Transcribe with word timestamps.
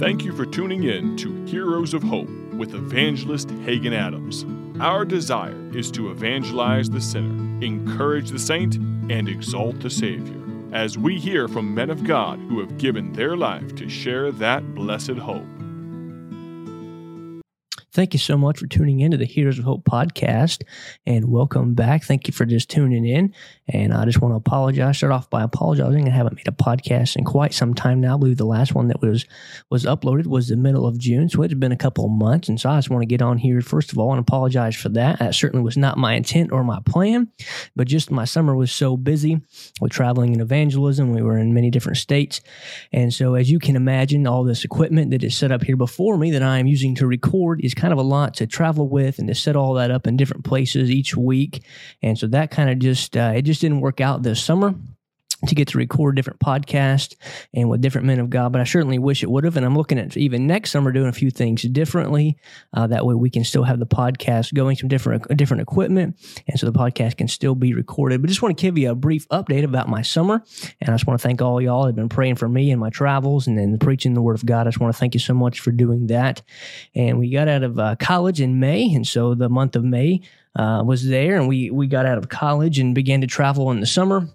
Thank 0.00 0.24
you 0.24 0.32
for 0.32 0.46
tuning 0.46 0.84
in 0.84 1.14
to 1.18 1.44
Heroes 1.44 1.92
of 1.92 2.02
Hope 2.02 2.30
with 2.54 2.74
evangelist 2.74 3.50
Hagen 3.66 3.92
Adams. 3.92 4.46
Our 4.80 5.04
desire 5.04 5.60
is 5.76 5.90
to 5.90 6.10
evangelize 6.10 6.88
the 6.88 7.02
sinner, 7.02 7.62
encourage 7.62 8.30
the 8.30 8.38
saint, 8.38 8.76
and 8.76 9.28
exalt 9.28 9.78
the 9.80 9.90
Savior 9.90 10.40
as 10.72 10.96
we 10.96 11.18
hear 11.18 11.48
from 11.48 11.74
men 11.74 11.90
of 11.90 12.02
God 12.02 12.38
who 12.48 12.60
have 12.60 12.78
given 12.78 13.12
their 13.12 13.36
life 13.36 13.74
to 13.74 13.90
share 13.90 14.32
that 14.32 14.74
blessed 14.74 15.18
hope. 15.18 15.44
Thank 17.92 18.14
you 18.14 18.20
so 18.20 18.36
much 18.36 18.60
for 18.60 18.68
tuning 18.68 19.00
in 19.00 19.10
to 19.10 19.16
the 19.16 19.24
Heroes 19.24 19.58
of 19.58 19.64
Hope 19.64 19.84
podcast 19.84 20.62
and 21.06 21.24
welcome 21.24 21.74
back. 21.74 22.04
Thank 22.04 22.28
you 22.28 22.32
for 22.32 22.46
just 22.46 22.70
tuning 22.70 23.04
in. 23.04 23.34
And 23.66 23.92
I 23.92 24.04
just 24.04 24.20
want 24.20 24.30
to 24.30 24.36
apologize, 24.36 24.98
start 24.98 25.12
off 25.12 25.28
by 25.28 25.42
apologizing. 25.42 26.06
I 26.06 26.12
haven't 26.12 26.36
made 26.36 26.46
a 26.46 26.52
podcast 26.52 27.16
in 27.16 27.24
quite 27.24 27.52
some 27.52 27.74
time 27.74 28.00
now. 28.00 28.14
I 28.14 28.18
believe 28.18 28.36
the 28.36 28.44
last 28.44 28.76
one 28.76 28.86
that 28.88 29.02
was 29.02 29.26
was 29.70 29.84
uploaded 29.84 30.28
was 30.28 30.46
the 30.46 30.56
middle 30.56 30.86
of 30.86 30.98
June. 30.98 31.28
So 31.28 31.42
it's 31.42 31.54
been 31.54 31.72
a 31.72 31.76
couple 31.76 32.04
of 32.04 32.12
months. 32.12 32.48
And 32.48 32.60
so 32.60 32.70
I 32.70 32.78
just 32.78 32.90
want 32.90 33.02
to 33.02 33.06
get 33.06 33.22
on 33.22 33.38
here, 33.38 33.60
first 33.60 33.90
of 33.90 33.98
all, 33.98 34.12
and 34.12 34.20
apologize 34.20 34.76
for 34.76 34.88
that. 34.90 35.18
That 35.18 35.34
certainly 35.34 35.64
was 35.64 35.76
not 35.76 35.98
my 35.98 36.14
intent 36.14 36.52
or 36.52 36.62
my 36.62 36.78
plan, 36.86 37.26
but 37.74 37.88
just 37.88 38.12
my 38.12 38.24
summer 38.24 38.54
was 38.54 38.70
so 38.70 38.96
busy 38.96 39.40
with 39.80 39.90
traveling 39.90 40.32
and 40.32 40.42
evangelism. 40.42 41.12
We 41.12 41.22
were 41.22 41.38
in 41.38 41.54
many 41.54 41.70
different 41.70 41.98
states. 41.98 42.40
And 42.92 43.12
so 43.12 43.34
as 43.34 43.50
you 43.50 43.58
can 43.58 43.74
imagine, 43.74 44.28
all 44.28 44.44
this 44.44 44.64
equipment 44.64 45.10
that 45.10 45.24
is 45.24 45.36
set 45.36 45.50
up 45.50 45.64
here 45.64 45.76
before 45.76 46.16
me 46.16 46.30
that 46.30 46.42
I 46.42 46.58
am 46.58 46.68
using 46.68 46.94
to 46.96 47.06
record 47.06 47.60
is 47.64 47.74
kind 47.80 47.92
of 47.92 47.98
a 47.98 48.02
lot 48.02 48.34
to 48.34 48.46
travel 48.46 48.88
with 48.88 49.18
and 49.18 49.26
to 49.28 49.34
set 49.34 49.56
all 49.56 49.74
that 49.74 49.90
up 49.90 50.06
in 50.06 50.16
different 50.16 50.44
places 50.44 50.90
each 50.90 51.16
week. 51.16 51.64
And 52.02 52.18
so 52.18 52.26
that 52.28 52.50
kind 52.50 52.68
of 52.68 52.78
just, 52.78 53.16
uh, 53.16 53.32
it 53.34 53.42
just 53.42 53.62
didn't 53.62 53.80
work 53.80 54.00
out 54.00 54.22
this 54.22 54.42
summer 54.42 54.74
to 55.46 55.54
get 55.54 55.68
to 55.68 55.78
record 55.78 56.16
different 56.16 56.38
podcasts 56.40 57.16
and 57.54 57.68
with 57.68 57.80
different 57.80 58.06
men 58.06 58.20
of 58.20 58.30
God, 58.30 58.52
but 58.52 58.60
I 58.60 58.64
certainly 58.64 58.98
wish 58.98 59.22
it 59.22 59.30
would 59.30 59.44
have. 59.44 59.56
And 59.56 59.64
I'm 59.64 59.76
looking 59.76 59.98
at 59.98 60.16
even 60.16 60.46
next 60.46 60.70
summer 60.70 60.92
doing 60.92 61.08
a 61.08 61.12
few 61.12 61.30
things 61.30 61.62
differently. 61.62 62.36
Uh, 62.74 62.86
that 62.88 63.06
way 63.06 63.14
we 63.14 63.30
can 63.30 63.44
still 63.44 63.64
have 63.64 63.78
the 63.78 63.86
podcast 63.86 64.52
going 64.54 64.76
some 64.76 64.88
different 64.88 65.26
different 65.36 65.62
equipment, 65.62 66.16
and 66.46 66.58
so 66.58 66.66
the 66.66 66.78
podcast 66.78 67.16
can 67.16 67.28
still 67.28 67.54
be 67.54 67.74
recorded. 67.74 68.20
But 68.20 68.28
just 68.28 68.42
want 68.42 68.56
to 68.56 68.62
give 68.62 68.76
you 68.76 68.90
a 68.90 68.94
brief 68.94 69.28
update 69.28 69.64
about 69.64 69.88
my 69.88 70.02
summer, 70.02 70.44
and 70.80 70.90
I 70.90 70.94
just 70.94 71.06
want 71.06 71.20
to 71.20 71.22
thank 71.26 71.40
all 71.40 71.60
y'all 71.60 71.82
that 71.82 71.88
have 71.88 71.96
been 71.96 72.08
praying 72.08 72.36
for 72.36 72.48
me 72.48 72.70
and 72.70 72.80
my 72.80 72.90
travels 72.90 73.46
and 73.46 73.58
then 73.58 73.78
preaching 73.78 74.14
the 74.14 74.22
Word 74.22 74.36
of 74.36 74.46
God. 74.46 74.66
I 74.66 74.70
just 74.70 74.80
want 74.80 74.94
to 74.94 74.98
thank 74.98 75.14
you 75.14 75.20
so 75.20 75.34
much 75.34 75.60
for 75.60 75.72
doing 75.72 76.08
that. 76.08 76.42
And 76.94 77.18
we 77.18 77.30
got 77.30 77.48
out 77.48 77.62
of 77.62 77.78
uh, 77.78 77.96
college 77.96 78.40
in 78.40 78.60
May, 78.60 78.92
and 78.94 79.06
so 79.06 79.34
the 79.34 79.48
month 79.48 79.76
of 79.76 79.84
May. 79.84 80.20
Uh, 80.56 80.82
was 80.84 81.06
there 81.06 81.36
and 81.36 81.46
we 81.46 81.70
we 81.70 81.86
got 81.86 82.06
out 82.06 82.18
of 82.18 82.28
college 82.28 82.80
and 82.80 82.92
began 82.92 83.20
to 83.20 83.26
travel 83.28 83.70
in 83.70 83.78
the 83.78 83.86
summer 83.86 84.28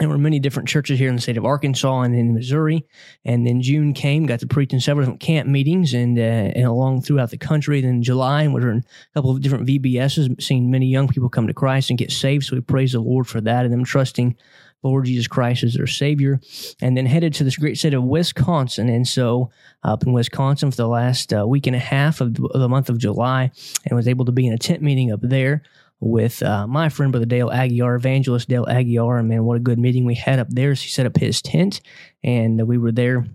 there 0.00 0.08
were 0.08 0.18
many 0.18 0.40
different 0.40 0.68
churches 0.68 0.98
here 0.98 1.08
in 1.08 1.14
the 1.14 1.22
state 1.22 1.36
of 1.36 1.44
Arkansas 1.44 2.02
and 2.02 2.16
in 2.16 2.34
Missouri. 2.34 2.84
And 3.24 3.46
then 3.46 3.62
June 3.62 3.94
came, 3.94 4.26
got 4.26 4.40
to 4.40 4.46
preach 4.46 4.72
in 4.72 4.80
several 4.80 5.04
different 5.04 5.20
camp 5.20 5.48
meetings 5.48 5.94
and, 5.94 6.18
uh, 6.18 6.22
and 6.22 6.64
along 6.64 7.02
throughout 7.02 7.30
the 7.30 7.38
country. 7.38 7.80
Then 7.80 8.02
July, 8.02 8.48
we 8.48 8.54
were 8.54 8.72
in 8.72 8.78
a 8.78 9.14
couple 9.14 9.30
of 9.30 9.40
different 9.40 9.68
VBSs, 9.68 10.42
seeing 10.42 10.68
many 10.68 10.86
young 10.86 11.06
people 11.06 11.28
come 11.28 11.46
to 11.46 11.54
Christ 11.54 11.90
and 11.90 11.98
get 11.98 12.10
saved. 12.10 12.46
So 12.46 12.56
we 12.56 12.60
praise 12.60 12.92
the 12.92 13.00
Lord 13.00 13.28
for 13.28 13.40
that 13.42 13.64
and 13.64 13.72
them 13.72 13.84
trusting 13.84 14.36
Lord 14.82 15.06
Jesus 15.06 15.28
Christ 15.28 15.62
as 15.62 15.74
their 15.74 15.86
Savior. 15.86 16.40
And 16.82 16.96
then 16.96 17.06
headed 17.06 17.32
to 17.34 17.44
this 17.44 17.56
great 17.56 17.78
state 17.78 17.94
of 17.94 18.02
Wisconsin. 18.02 18.88
And 18.88 19.06
so 19.06 19.50
up 19.82 20.02
in 20.02 20.12
Wisconsin 20.12 20.70
for 20.72 20.76
the 20.76 20.88
last 20.88 21.32
uh, 21.32 21.46
week 21.46 21.66
and 21.66 21.76
a 21.76 21.80
half 21.80 22.20
of 22.20 22.34
the 22.34 22.68
month 22.68 22.90
of 22.90 22.98
July 22.98 23.50
and 23.86 23.96
was 23.96 24.08
able 24.08 24.24
to 24.24 24.32
be 24.32 24.46
in 24.46 24.52
a 24.52 24.58
tent 24.58 24.82
meeting 24.82 25.12
up 25.12 25.20
there 25.22 25.62
with 26.00 26.42
uh, 26.42 26.66
my 26.66 26.88
friend, 26.88 27.12
Brother 27.12 27.26
Dale 27.26 27.50
Aguiar, 27.50 27.96
evangelist 27.96 28.48
Dale 28.48 28.66
Aguiar. 28.66 29.18
And 29.18 29.28
man, 29.28 29.44
what 29.44 29.56
a 29.56 29.60
good 29.60 29.78
meeting 29.78 30.04
we 30.04 30.14
had 30.14 30.38
up 30.38 30.48
there. 30.50 30.74
So 30.74 30.82
he 30.82 30.88
set 30.88 31.06
up 31.06 31.16
his 31.16 31.40
tent, 31.40 31.80
and 32.22 32.66
we 32.66 32.78
were 32.78 32.92
there 32.92 33.26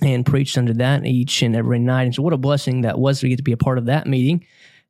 and 0.00 0.24
preached 0.24 0.56
under 0.56 0.74
that 0.74 1.04
each 1.04 1.42
and 1.42 1.56
every 1.56 1.78
night. 1.78 2.04
And 2.04 2.14
so, 2.14 2.22
what 2.22 2.32
a 2.32 2.38
blessing 2.38 2.82
that 2.82 2.98
was 2.98 3.20
to 3.20 3.28
get 3.28 3.36
to 3.36 3.42
be 3.42 3.52
a 3.52 3.56
part 3.56 3.78
of 3.78 3.86
that 3.86 4.06
meeting. 4.06 4.44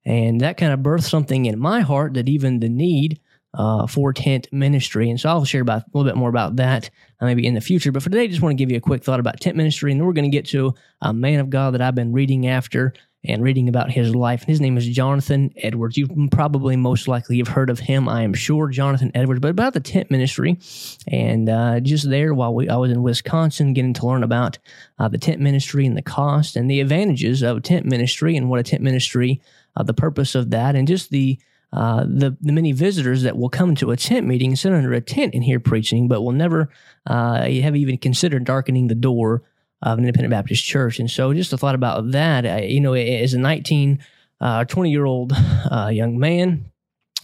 And 0.05 0.41
that 0.41 0.57
kind 0.57 0.73
of 0.73 0.81
birthed 0.81 1.09
something 1.09 1.47
in 1.47 1.59
my 1.59 1.81
heart 1.81 2.15
that 2.15 2.29
even 2.29 2.61
the 2.61 2.69
need 2.69 3.21
uh, 3.55 3.87
for 3.87 4.13
tent 4.13 4.49
ministry. 4.53 5.11
And 5.11 5.19
so 5.19 5.29
I'll 5.29 5.45
share 5.45 5.63
about 5.63 5.83
a 5.83 5.87
little 5.93 6.09
bit 6.09 6.17
more 6.17 6.29
about 6.29 6.57
that 6.57 6.91
uh, 7.21 7.27
maybe 7.27 7.47
in 7.47 7.55
the 7.55 7.61
future. 7.61 7.93
But 7.93 8.03
for 8.03 8.11
today, 8.11 8.25
I 8.25 8.27
just 8.29 8.43
want 8.43 8.53
to 8.53 8.63
give 8.63 8.71
you 8.71 8.77
a 8.77 8.81
quick 8.81 9.03
thought 9.03 9.21
about 9.21 9.41
tent 9.41 9.57
ministry. 9.57 9.91
And 9.91 10.01
then 10.01 10.07
we're 10.07 10.13
going 10.13 10.31
to 10.31 10.37
get 10.37 10.47
to 10.49 10.75
a 11.01 11.13
man 11.13 11.41
of 11.41 11.51
God 11.51 11.75
that 11.75 11.83
I've 11.83 11.95
been 11.95 12.13
reading 12.13 12.47
after 12.47 12.93
and 13.25 13.43
reading 13.43 13.69
about 13.69 13.91
his 13.91 14.15
life. 14.15 14.45
His 14.45 14.61
name 14.61 14.77
is 14.77 14.87
Jonathan 14.87 15.53
Edwards. 15.57 15.97
You 15.97 16.29
probably 16.31 16.77
most 16.77 17.09
likely 17.09 17.39
have 17.39 17.49
heard 17.49 17.69
of 17.69 17.81
him, 17.81 18.09
I 18.09 18.23
am 18.23 18.33
sure, 18.33 18.69
Jonathan 18.69 19.11
Edwards, 19.15 19.41
but 19.41 19.51
about 19.51 19.75
the 19.75 19.81
tent 19.81 20.11
ministry. 20.11 20.59
And 21.07 21.49
uh, 21.49 21.81
just 21.81 22.09
there 22.09 22.33
while 22.33 22.55
we, 22.55 22.69
I 22.69 22.77
was 22.77 22.93
in 22.93 23.03
Wisconsin, 23.03 23.73
getting 23.73 23.95
to 23.95 24.07
learn 24.07 24.23
about 24.23 24.59
uh, 24.99 25.09
the 25.09 25.19
tent 25.19 25.41
ministry 25.41 25.85
and 25.85 25.97
the 25.97 26.03
cost 26.03 26.55
and 26.55 26.71
the 26.71 26.81
advantages 26.81 27.43
of 27.43 27.63
tent 27.63 27.87
ministry 27.87 28.37
and 28.37 28.49
what 28.49 28.61
a 28.61 28.65
tent 28.65 28.83
ministry, 28.83 29.41
uh, 29.77 29.83
the 29.83 29.95
purpose 29.95 30.35
of 30.35 30.51
that, 30.51 30.77
and 30.77 30.87
just 30.87 31.11
the 31.11 31.39
uh, 31.71 32.05
the 32.05 32.35
the 32.41 32.53
many 32.53 32.73
visitors 32.73 33.25
that 33.25 33.37
will 33.37 33.51
come 33.51 33.75
to 33.75 33.91
a 33.91 33.97
tent 33.97 34.27
meeting 34.27 34.57
sit 34.57 34.73
under 34.73 34.95
a 34.95 35.03
tent 35.03 35.35
and 35.35 35.45
hear 35.45 35.61
preaching, 35.61 36.09
but 36.09 36.23
will 36.23 36.33
never 36.33 36.71
uh, 37.07 37.43
have 37.43 37.77
even 37.77 37.99
considered 37.99 38.45
darkening 38.45 38.87
the 38.87 38.95
door 38.95 39.43
of 39.83 39.99
an 39.99 40.05
independent 40.05 40.31
Baptist 40.31 40.65
church. 40.65 40.99
And 40.99 41.11
so 41.11 41.33
just 41.33 41.53
a 41.53 41.59
thought 41.59 41.75
about 41.75 42.11
that, 42.11 42.45
uh, 42.45 42.65
you 42.65 42.81
know, 42.81 42.95
as 42.95 43.35
a 43.35 43.39
19, 43.39 43.99
uh, 44.41 44.65
20 44.65 44.91
year 44.91 45.05
old 45.05 45.33
uh, 45.71 45.91
young 45.93 46.19
man, 46.19 46.71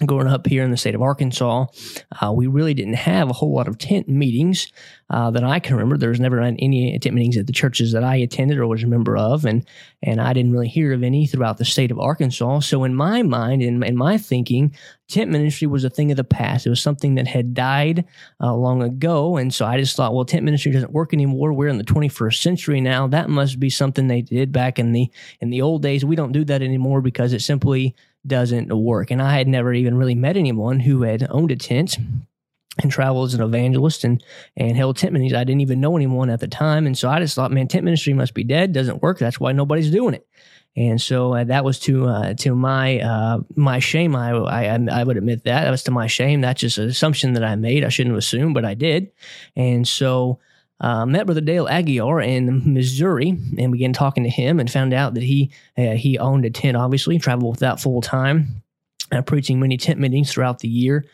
growing 0.05 0.27
up 0.27 0.47
here 0.47 0.65
in 0.65 0.72
the 0.72 0.77
state 0.77 0.97
of 0.97 1.03
Arkansas, 1.03 1.66
uh, 2.21 2.32
we 2.32 2.49
really 2.49 2.75
didn't 2.75 2.94
have 2.94 3.31
a 3.31 3.32
whole 3.32 3.55
lot 3.55 3.69
of 3.69 3.78
tent 3.78 4.09
meetings 4.09 4.72
uh, 5.09 5.31
that 5.31 5.44
I 5.44 5.60
can 5.60 5.77
remember. 5.77 5.97
There 5.97 6.09
was 6.09 6.19
never 6.19 6.41
any 6.41 6.99
tent 6.99 7.15
meetings 7.15 7.37
at 7.37 7.47
the 7.47 7.53
churches 7.53 7.93
that 7.93 8.03
I 8.03 8.16
attended 8.16 8.59
or 8.59 8.66
was 8.66 8.83
a 8.83 8.88
member 8.88 9.16
of, 9.16 9.44
and 9.44 9.65
and 10.03 10.21
I 10.21 10.33
didn't 10.33 10.50
really 10.50 10.69
hear 10.69 10.93
of 10.93 11.04
any 11.04 11.27
throughout 11.27 11.59
the 11.59 11.65
state 11.65 11.93
of 11.93 12.00
Arkansas. 12.00 12.60
So 12.60 12.83
in 12.83 12.94
my 12.94 13.22
mind, 13.22 13.62
in, 13.62 13.84
in 13.84 13.97
my 13.97 14.19
thinking, 14.19 14.75
tent 15.09 15.31
ministry 15.31 15.69
was 15.69 15.84
a 15.84 15.91
thing 15.91 16.10
of 16.10 16.16
the 16.16 16.25
past. 16.25 16.66
It 16.66 16.71
was 16.71 16.83
something 16.83 17.15
that 17.15 17.28
had 17.28 17.54
died 17.54 18.04
uh, 18.41 18.53
long 18.53 18.83
ago, 18.83 19.37
and 19.37 19.54
so 19.54 19.65
I 19.65 19.78
just 19.78 19.94
thought, 19.94 20.12
well, 20.12 20.25
tent 20.25 20.44
ministry 20.44 20.72
doesn't 20.72 20.93
work 20.93 21.15
anymore. 21.15 21.53
We're 21.53 21.69
in 21.69 21.78
the 21.78 21.84
21st 21.84 22.43
century 22.43 22.81
now. 22.81 23.06
That 23.06 23.31
must 23.31 23.60
be 23.60 23.71
something 23.71 24.09
they 24.09 24.22
did 24.22 24.50
back 24.50 24.81
in 24.81 24.91
the 24.91 25.09
in 25.41 25.50
the 25.50 25.62
old 25.62 25.83
days. 25.83 26.04
We 26.04 26.16
don't 26.16 26.33
do 26.33 26.44
that 26.47 26.62
anymore 26.62 27.00
because 27.00 27.33
it 27.33 27.43
simply 27.43 27.94
doesn't 28.27 28.73
work. 28.77 29.11
And 29.11 29.23
I 29.23 29.37
had 29.37 29.49
never 29.49 29.73
even 29.73 29.97
really 29.97 30.15
met 30.15 30.37
anyone 30.37 30.81
who 30.81 31.03
had 31.03 31.27
owned 31.31 31.51
a 31.51 31.57
tent 31.57 31.99
and 32.83 32.91
traveled 32.91 33.29
as 33.29 33.35
an 33.35 33.43
evangelist 33.43 34.05
and 34.05 34.23
and 34.57 34.77
held 34.77 34.97
tent 34.97 35.12
meetings. 35.12 35.35
I 35.35 35.45
didn't 35.45 35.61
even 35.61 35.81
know 35.81 35.97
anyone 35.97 36.31
at 36.31 36.41
the 36.41 36.49
time, 36.49 36.87
and 36.87 36.97
so 36.97 37.09
I 37.09 37.21
just 37.21 37.34
thought, 37.34 37.53
man, 37.53 37.69
tent 37.69 37.84
ministry 37.84 38.13
must 38.15 38.34
be 38.34 38.45
dead. 38.45 38.73
Doesn't 38.73 39.03
work. 39.03 39.19
That's 39.19 39.39
why 39.39 39.53
nobody's 39.53 39.91
doing 39.91 40.15
it. 40.15 40.27
And 40.77 41.01
so 41.01 41.34
uh, 41.34 41.45
that 41.45 41.65
was 41.65 41.79
to 41.81 42.07
uh, 42.07 42.34
to 42.34 42.55
my 42.55 42.99
uh, 42.99 43.39
my 43.55 43.79
shame. 43.79 44.17
I, 44.17 44.33
I 44.33 44.79
I 44.91 45.05
would 45.05 45.17
admit 45.17 45.45
that 45.45 45.65
that 45.65 45.71
was 45.71 45.84
to 45.84 45.93
my 45.93 46.09
shame. 46.09 46.41
That's 46.41 46.61
just 46.61 46.79
an 46.79 46.89
assumption 46.89 47.34
that 47.34 47.45
I 47.45 47.55
made. 47.55 47.84
I 47.84 47.91
shouldn't 47.91 48.13
have 48.13 48.19
assumed, 48.19 48.55
but 48.55 48.65
I 48.65 48.75
did. 48.75 49.13
And 49.55 49.87
so 49.87 50.41
uh, 50.81 51.07
met 51.07 51.27
Brother 51.27 51.41
Dale 51.41 51.67
Aguiar 51.67 52.27
in 52.27 52.75
Missouri 52.75 53.39
and 53.59 53.73
began 53.73 53.93
talking 53.93 54.25
to 54.25 54.31
him 54.31 54.61
and 54.61 54.71
found 54.71 54.93
out 54.93 55.15
that 55.15 55.23
he 55.23 55.51
uh, 55.79 55.93
he 55.93 56.19
owned 56.19 56.45
a 56.45 56.51
tent. 56.51 56.77
Obviously, 56.77 57.19
traveled 57.19 57.53
with 57.53 57.61
that 57.61 57.81
full 57.81 58.01
time, 58.01 58.62
uh, 59.13 59.23
preaching 59.23 59.61
many 59.61 59.77
tent 59.77 60.01
meetings 60.01 60.33
throughout 60.33 60.59
the 60.59 60.69
year. 60.69 61.05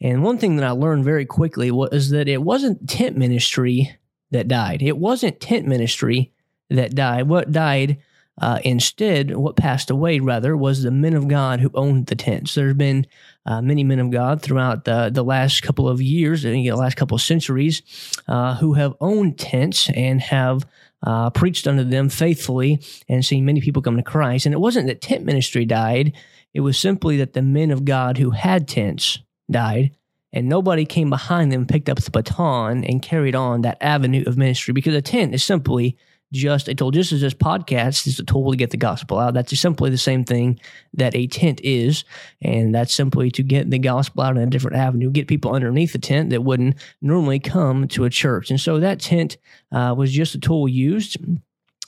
And 0.00 0.22
one 0.22 0.38
thing 0.38 0.56
that 0.56 0.66
I 0.66 0.70
learned 0.70 1.04
very 1.04 1.26
quickly 1.26 1.70
was 1.70 2.10
that 2.10 2.28
it 2.28 2.42
wasn't 2.42 2.88
tent 2.88 3.16
ministry 3.16 3.96
that 4.30 4.46
died. 4.46 4.82
It 4.82 4.96
wasn't 4.96 5.40
tent 5.40 5.66
ministry 5.66 6.32
that 6.70 6.94
died. 6.94 7.28
What 7.28 7.50
died 7.50 7.98
uh, 8.40 8.60
instead, 8.64 9.36
what 9.36 9.56
passed 9.56 9.90
away 9.90 10.20
rather 10.20 10.56
was 10.56 10.82
the 10.82 10.90
men 10.90 11.14
of 11.14 11.28
God 11.28 11.60
who 11.60 11.70
owned 11.74 12.06
the 12.06 12.14
tents. 12.14 12.54
There's 12.54 12.74
been 12.74 13.06
uh, 13.46 13.60
many 13.60 13.82
men 13.82 13.98
of 13.98 14.10
God 14.10 14.42
throughout 14.42 14.84
the, 14.84 15.10
the 15.12 15.24
last 15.24 15.62
couple 15.62 15.88
of 15.88 16.00
years, 16.00 16.42
the 16.42 16.72
last 16.72 16.96
couple 16.96 17.16
of 17.16 17.22
centuries, 17.22 17.82
uh, 18.28 18.54
who 18.56 18.74
have 18.74 18.94
owned 19.00 19.38
tents 19.38 19.90
and 19.90 20.20
have 20.20 20.66
uh, 21.02 21.30
preached 21.30 21.66
unto 21.66 21.84
them 21.84 22.08
faithfully 22.08 22.82
and 23.08 23.24
seen 23.24 23.44
many 23.44 23.60
people 23.60 23.82
come 23.82 23.96
to 23.96 24.02
Christ. 24.02 24.46
And 24.46 24.54
it 24.54 24.60
wasn't 24.60 24.86
that 24.86 25.00
tent 25.00 25.24
ministry 25.24 25.64
died, 25.64 26.12
it 26.54 26.60
was 26.60 26.78
simply 26.78 27.18
that 27.18 27.34
the 27.34 27.42
men 27.42 27.70
of 27.70 27.84
God 27.84 28.18
who 28.18 28.30
had 28.30 28.68
tents 28.68 29.18
died. 29.50 29.94
And 30.30 30.46
nobody 30.46 30.84
came 30.84 31.08
behind 31.08 31.50
them, 31.50 31.66
picked 31.66 31.88
up 31.88 31.98
the 31.98 32.10
baton, 32.10 32.84
and 32.84 33.00
carried 33.00 33.34
on 33.34 33.62
that 33.62 33.78
avenue 33.80 34.24
of 34.26 34.36
ministry 34.36 34.74
because 34.74 34.94
a 34.94 35.00
tent 35.00 35.34
is 35.34 35.42
simply 35.42 35.96
just 36.32 36.68
a 36.68 36.74
tool, 36.74 36.90
just 36.90 37.12
as 37.12 37.20
this 37.20 37.34
podcast 37.34 38.06
is 38.06 38.18
a 38.18 38.24
tool 38.24 38.50
to 38.50 38.56
get 38.56 38.70
the 38.70 38.76
gospel 38.76 39.18
out. 39.18 39.34
That's 39.34 39.58
simply 39.58 39.90
the 39.90 39.98
same 39.98 40.24
thing 40.24 40.60
that 40.94 41.14
a 41.14 41.26
tent 41.26 41.60
is. 41.64 42.04
And 42.42 42.74
that's 42.74 42.92
simply 42.92 43.30
to 43.32 43.42
get 43.42 43.70
the 43.70 43.78
gospel 43.78 44.22
out 44.22 44.36
in 44.36 44.42
a 44.42 44.46
different 44.46 44.76
avenue, 44.76 45.10
get 45.10 45.28
people 45.28 45.54
underneath 45.54 45.92
the 45.92 45.98
tent 45.98 46.30
that 46.30 46.44
wouldn't 46.44 46.76
normally 47.00 47.38
come 47.38 47.88
to 47.88 48.04
a 48.04 48.10
church. 48.10 48.50
And 48.50 48.60
so 48.60 48.78
that 48.80 49.00
tent 49.00 49.38
uh, 49.72 49.94
was 49.96 50.12
just 50.12 50.34
a 50.34 50.40
tool 50.40 50.68
used 50.68 51.16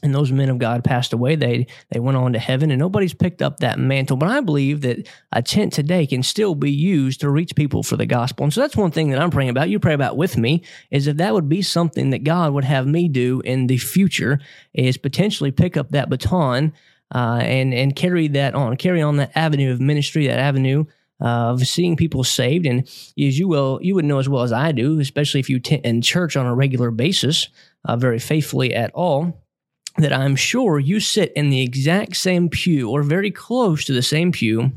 and 0.02 0.14
those 0.14 0.32
men 0.32 0.48
of 0.48 0.58
God 0.58 0.84
passed 0.84 1.12
away. 1.12 1.36
They 1.36 1.66
they 1.90 2.00
went 2.00 2.16
on 2.16 2.32
to 2.32 2.38
heaven, 2.38 2.70
and 2.70 2.78
nobody's 2.78 3.14
picked 3.14 3.42
up 3.42 3.60
that 3.60 3.78
mantle. 3.78 4.16
But 4.16 4.28
I 4.28 4.40
believe 4.40 4.80
that 4.82 5.08
a 5.32 5.42
tent 5.42 5.72
today 5.72 6.06
can 6.06 6.22
still 6.22 6.54
be 6.54 6.70
used 6.70 7.20
to 7.20 7.30
reach 7.30 7.54
people 7.54 7.82
for 7.82 7.96
the 7.96 8.06
gospel. 8.06 8.44
And 8.44 8.52
so 8.52 8.60
that's 8.60 8.76
one 8.76 8.90
thing 8.90 9.10
that 9.10 9.20
I'm 9.20 9.30
praying 9.30 9.50
about. 9.50 9.68
You 9.68 9.78
pray 9.78 9.94
about 9.94 10.16
with 10.16 10.36
me 10.36 10.62
is 10.90 11.06
if 11.06 11.16
that 11.18 11.34
would 11.34 11.48
be 11.48 11.62
something 11.62 12.10
that 12.10 12.24
God 12.24 12.52
would 12.52 12.64
have 12.64 12.86
me 12.86 13.08
do 13.08 13.40
in 13.44 13.66
the 13.66 13.78
future, 13.78 14.40
is 14.72 14.96
potentially 14.96 15.50
pick 15.50 15.76
up 15.76 15.90
that 15.90 16.08
baton 16.08 16.72
uh, 17.14 17.40
and 17.42 17.74
and 17.74 17.94
carry 17.94 18.28
that 18.28 18.54
on, 18.54 18.76
carry 18.76 19.02
on 19.02 19.16
that 19.16 19.32
avenue 19.34 19.72
of 19.72 19.80
ministry, 19.80 20.26
that 20.26 20.38
avenue 20.38 20.84
of 21.20 21.66
seeing 21.66 21.96
people 21.96 22.24
saved. 22.24 22.64
And 22.64 22.80
as 22.80 23.38
you 23.38 23.46
will, 23.46 23.78
you 23.82 23.94
would 23.94 24.06
know 24.06 24.18
as 24.18 24.28
well 24.28 24.42
as 24.42 24.52
I 24.52 24.72
do, 24.72 25.00
especially 25.00 25.40
if 25.40 25.50
you 25.50 25.56
attend 25.56 25.84
in 25.84 26.00
church 26.00 26.34
on 26.34 26.46
a 26.46 26.54
regular 26.54 26.90
basis, 26.90 27.48
uh, 27.84 27.96
very 27.96 28.18
faithfully 28.18 28.74
at 28.74 28.90
all 28.94 29.38
that 29.96 30.12
I'm 30.12 30.36
sure 30.36 30.78
you 30.78 31.00
sit 31.00 31.32
in 31.34 31.50
the 31.50 31.62
exact 31.62 32.16
same 32.16 32.48
pew 32.48 32.90
or 32.90 33.02
very 33.02 33.30
close 33.30 33.84
to 33.84 33.92
the 33.92 34.02
same 34.02 34.32
pew 34.32 34.72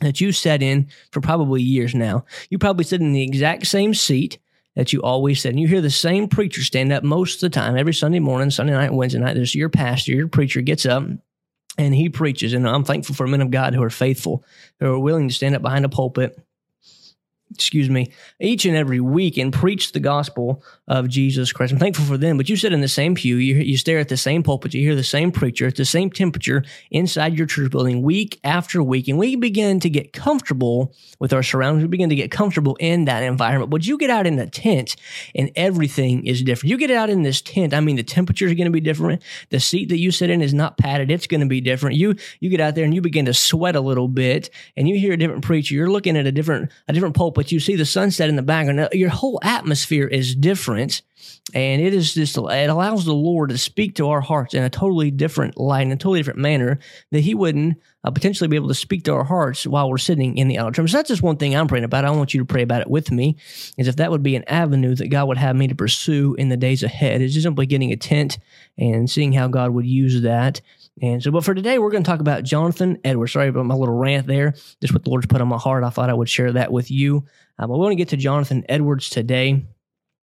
that 0.00 0.20
you 0.20 0.32
sat 0.32 0.62
in 0.62 0.88
for 1.12 1.20
probably 1.20 1.62
years 1.62 1.94
now. 1.94 2.24
You 2.48 2.58
probably 2.58 2.84
sit 2.84 3.00
in 3.00 3.12
the 3.12 3.22
exact 3.22 3.66
same 3.66 3.94
seat 3.94 4.38
that 4.76 4.92
you 4.92 5.02
always 5.02 5.42
sit. 5.42 5.50
And 5.50 5.60
you 5.60 5.68
hear 5.68 5.80
the 5.80 5.90
same 5.90 6.28
preacher 6.28 6.62
stand 6.62 6.92
up 6.92 7.04
most 7.04 7.36
of 7.36 7.40
the 7.40 7.54
time, 7.54 7.76
every 7.76 7.94
Sunday 7.94 8.20
morning, 8.20 8.50
Sunday 8.50 8.72
night, 8.72 8.92
Wednesday 8.92 9.18
night. 9.18 9.34
There's 9.34 9.54
your 9.54 9.68
pastor, 9.68 10.12
your 10.12 10.28
preacher 10.28 10.60
gets 10.60 10.86
up 10.86 11.04
and 11.76 11.94
he 11.94 12.08
preaches. 12.08 12.52
And 12.52 12.68
I'm 12.68 12.84
thankful 12.84 13.14
for 13.14 13.26
men 13.26 13.42
of 13.42 13.50
God 13.50 13.74
who 13.74 13.82
are 13.82 13.90
faithful, 13.90 14.44
who 14.78 14.94
are 14.94 14.98
willing 14.98 15.28
to 15.28 15.34
stand 15.34 15.54
up 15.54 15.62
behind 15.62 15.84
a 15.84 15.88
pulpit 15.88 16.38
excuse 17.52 17.90
me, 17.90 18.12
each 18.40 18.64
and 18.64 18.76
every 18.76 19.00
week 19.00 19.36
and 19.36 19.52
preach 19.52 19.92
the 19.92 20.00
gospel 20.00 20.62
of 20.88 21.08
Jesus 21.08 21.52
Christ. 21.52 21.72
I'm 21.72 21.78
thankful 21.78 22.04
for 22.04 22.16
them, 22.16 22.36
but 22.36 22.48
you 22.48 22.56
sit 22.56 22.72
in 22.72 22.80
the 22.80 22.88
same 22.88 23.14
pew, 23.14 23.36
you, 23.36 23.56
you 23.56 23.76
stare 23.76 23.98
at 23.98 24.08
the 24.08 24.16
same 24.16 24.42
pulpit, 24.42 24.74
you 24.74 24.82
hear 24.82 24.94
the 24.94 25.02
same 25.02 25.32
preacher 25.32 25.66
at 25.66 25.76
the 25.76 25.84
same 25.84 26.10
temperature 26.10 26.64
inside 26.90 27.36
your 27.36 27.46
church 27.46 27.70
building 27.70 28.02
week 28.02 28.38
after 28.44 28.82
week, 28.82 29.08
and 29.08 29.18
we 29.18 29.36
begin 29.36 29.80
to 29.80 29.90
get 29.90 30.12
comfortable 30.12 30.94
with 31.18 31.32
our 31.32 31.42
surroundings. 31.42 31.82
We 31.82 31.88
begin 31.88 32.08
to 32.10 32.14
get 32.14 32.30
comfortable 32.30 32.76
in 32.80 33.04
that 33.06 33.22
environment. 33.22 33.70
But 33.70 33.86
you 33.86 33.98
get 33.98 34.10
out 34.10 34.26
in 34.26 34.36
the 34.36 34.46
tent 34.46 34.96
and 35.34 35.50
everything 35.56 36.26
is 36.26 36.42
different. 36.42 36.70
You 36.70 36.78
get 36.78 36.90
out 36.90 37.10
in 37.10 37.22
this 37.22 37.40
tent, 37.40 37.74
I 37.74 37.80
mean, 37.80 37.96
the 37.96 38.02
temperature 38.02 38.46
is 38.46 38.54
going 38.54 38.66
to 38.66 38.70
be 38.70 38.80
different. 38.80 39.22
The 39.50 39.60
seat 39.60 39.88
that 39.90 39.98
you 39.98 40.10
sit 40.10 40.30
in 40.30 40.42
is 40.42 40.54
not 40.54 40.78
padded. 40.78 41.10
It's 41.10 41.26
going 41.26 41.40
to 41.40 41.46
be 41.46 41.60
different. 41.60 41.96
You, 41.96 42.16
you 42.40 42.48
get 42.48 42.60
out 42.60 42.74
there 42.74 42.84
and 42.84 42.94
you 42.94 43.00
begin 43.00 43.26
to 43.26 43.34
sweat 43.34 43.76
a 43.76 43.80
little 43.80 44.08
bit 44.08 44.50
and 44.76 44.88
you 44.88 44.98
hear 44.98 45.12
a 45.12 45.16
different 45.16 45.44
preacher. 45.44 45.74
You're 45.74 45.90
looking 45.90 46.16
at 46.16 46.26
a 46.26 46.32
different, 46.32 46.70
a 46.88 46.92
different 46.92 47.16
pulpit 47.16 47.39
but 47.40 47.50
you 47.50 47.58
see 47.58 47.74
the 47.74 47.86
sunset 47.86 48.28
in 48.28 48.36
the 48.36 48.42
background. 48.42 48.90
Your 48.92 49.08
whole 49.08 49.40
atmosphere 49.42 50.06
is 50.06 50.34
different. 50.34 51.00
And 51.54 51.80
it 51.80 51.94
is 51.94 52.12
just, 52.12 52.36
it 52.36 52.68
allows 52.68 53.06
the 53.06 53.14
Lord 53.14 53.48
to 53.48 53.56
speak 53.56 53.94
to 53.94 54.08
our 54.08 54.20
hearts 54.20 54.52
in 54.52 54.62
a 54.62 54.68
totally 54.68 55.10
different 55.10 55.56
light, 55.56 55.86
in 55.86 55.90
a 55.90 55.96
totally 55.96 56.18
different 56.18 56.40
manner 56.40 56.80
that 57.12 57.20
He 57.20 57.34
wouldn't 57.34 57.78
uh, 58.04 58.10
potentially 58.10 58.46
be 58.48 58.56
able 58.56 58.68
to 58.68 58.74
speak 58.74 59.04
to 59.04 59.14
our 59.14 59.24
hearts 59.24 59.66
while 59.66 59.88
we're 59.88 59.96
sitting 59.96 60.36
in 60.36 60.48
the 60.48 60.58
auditorium. 60.58 60.88
So 60.88 60.98
that's 60.98 61.08
just 61.08 61.22
one 61.22 61.38
thing 61.38 61.56
I'm 61.56 61.66
praying 61.66 61.84
about. 61.84 62.04
I 62.04 62.10
want 62.10 62.34
you 62.34 62.40
to 62.40 62.44
pray 62.44 62.60
about 62.60 62.82
it 62.82 62.90
with 62.90 63.10
me, 63.10 63.36
is 63.78 63.88
if 63.88 63.96
that 63.96 64.10
would 64.10 64.22
be 64.22 64.36
an 64.36 64.44
avenue 64.46 64.94
that 64.96 65.08
God 65.08 65.28
would 65.28 65.38
have 65.38 65.56
me 65.56 65.66
to 65.68 65.74
pursue 65.74 66.34
in 66.34 66.50
the 66.50 66.58
days 66.58 66.82
ahead, 66.82 67.22
is 67.22 67.32
just 67.32 67.44
simply 67.44 67.64
getting 67.64 67.90
a 67.90 67.96
tent 67.96 68.38
and 68.76 69.08
seeing 69.08 69.32
how 69.32 69.48
God 69.48 69.70
would 69.70 69.86
use 69.86 70.20
that 70.20 70.60
and 71.00 71.22
so, 71.22 71.30
but 71.30 71.44
for 71.44 71.54
today, 71.54 71.78
we're 71.78 71.90
going 71.90 72.02
to 72.02 72.10
talk 72.10 72.20
about 72.20 72.44
Jonathan 72.44 72.98
Edwards. 73.04 73.32
Sorry 73.32 73.48
about 73.48 73.66
my 73.66 73.74
little 73.74 73.96
rant 73.96 74.26
there. 74.26 74.52
Just 74.80 74.92
what 74.92 75.04
the 75.04 75.10
Lord's 75.10 75.26
put 75.26 75.40
on 75.40 75.48
my 75.48 75.58
heart. 75.58 75.84
I 75.84 75.90
thought 75.90 76.10
I 76.10 76.14
would 76.14 76.28
share 76.28 76.52
that 76.52 76.72
with 76.72 76.90
you. 76.90 77.24
Uh, 77.58 77.66
but 77.66 77.74
we 77.74 77.80
want 77.80 77.92
to 77.92 77.96
get 77.96 78.08
to 78.10 78.16
Jonathan 78.16 78.64
Edwards 78.68 79.08
today. 79.08 79.64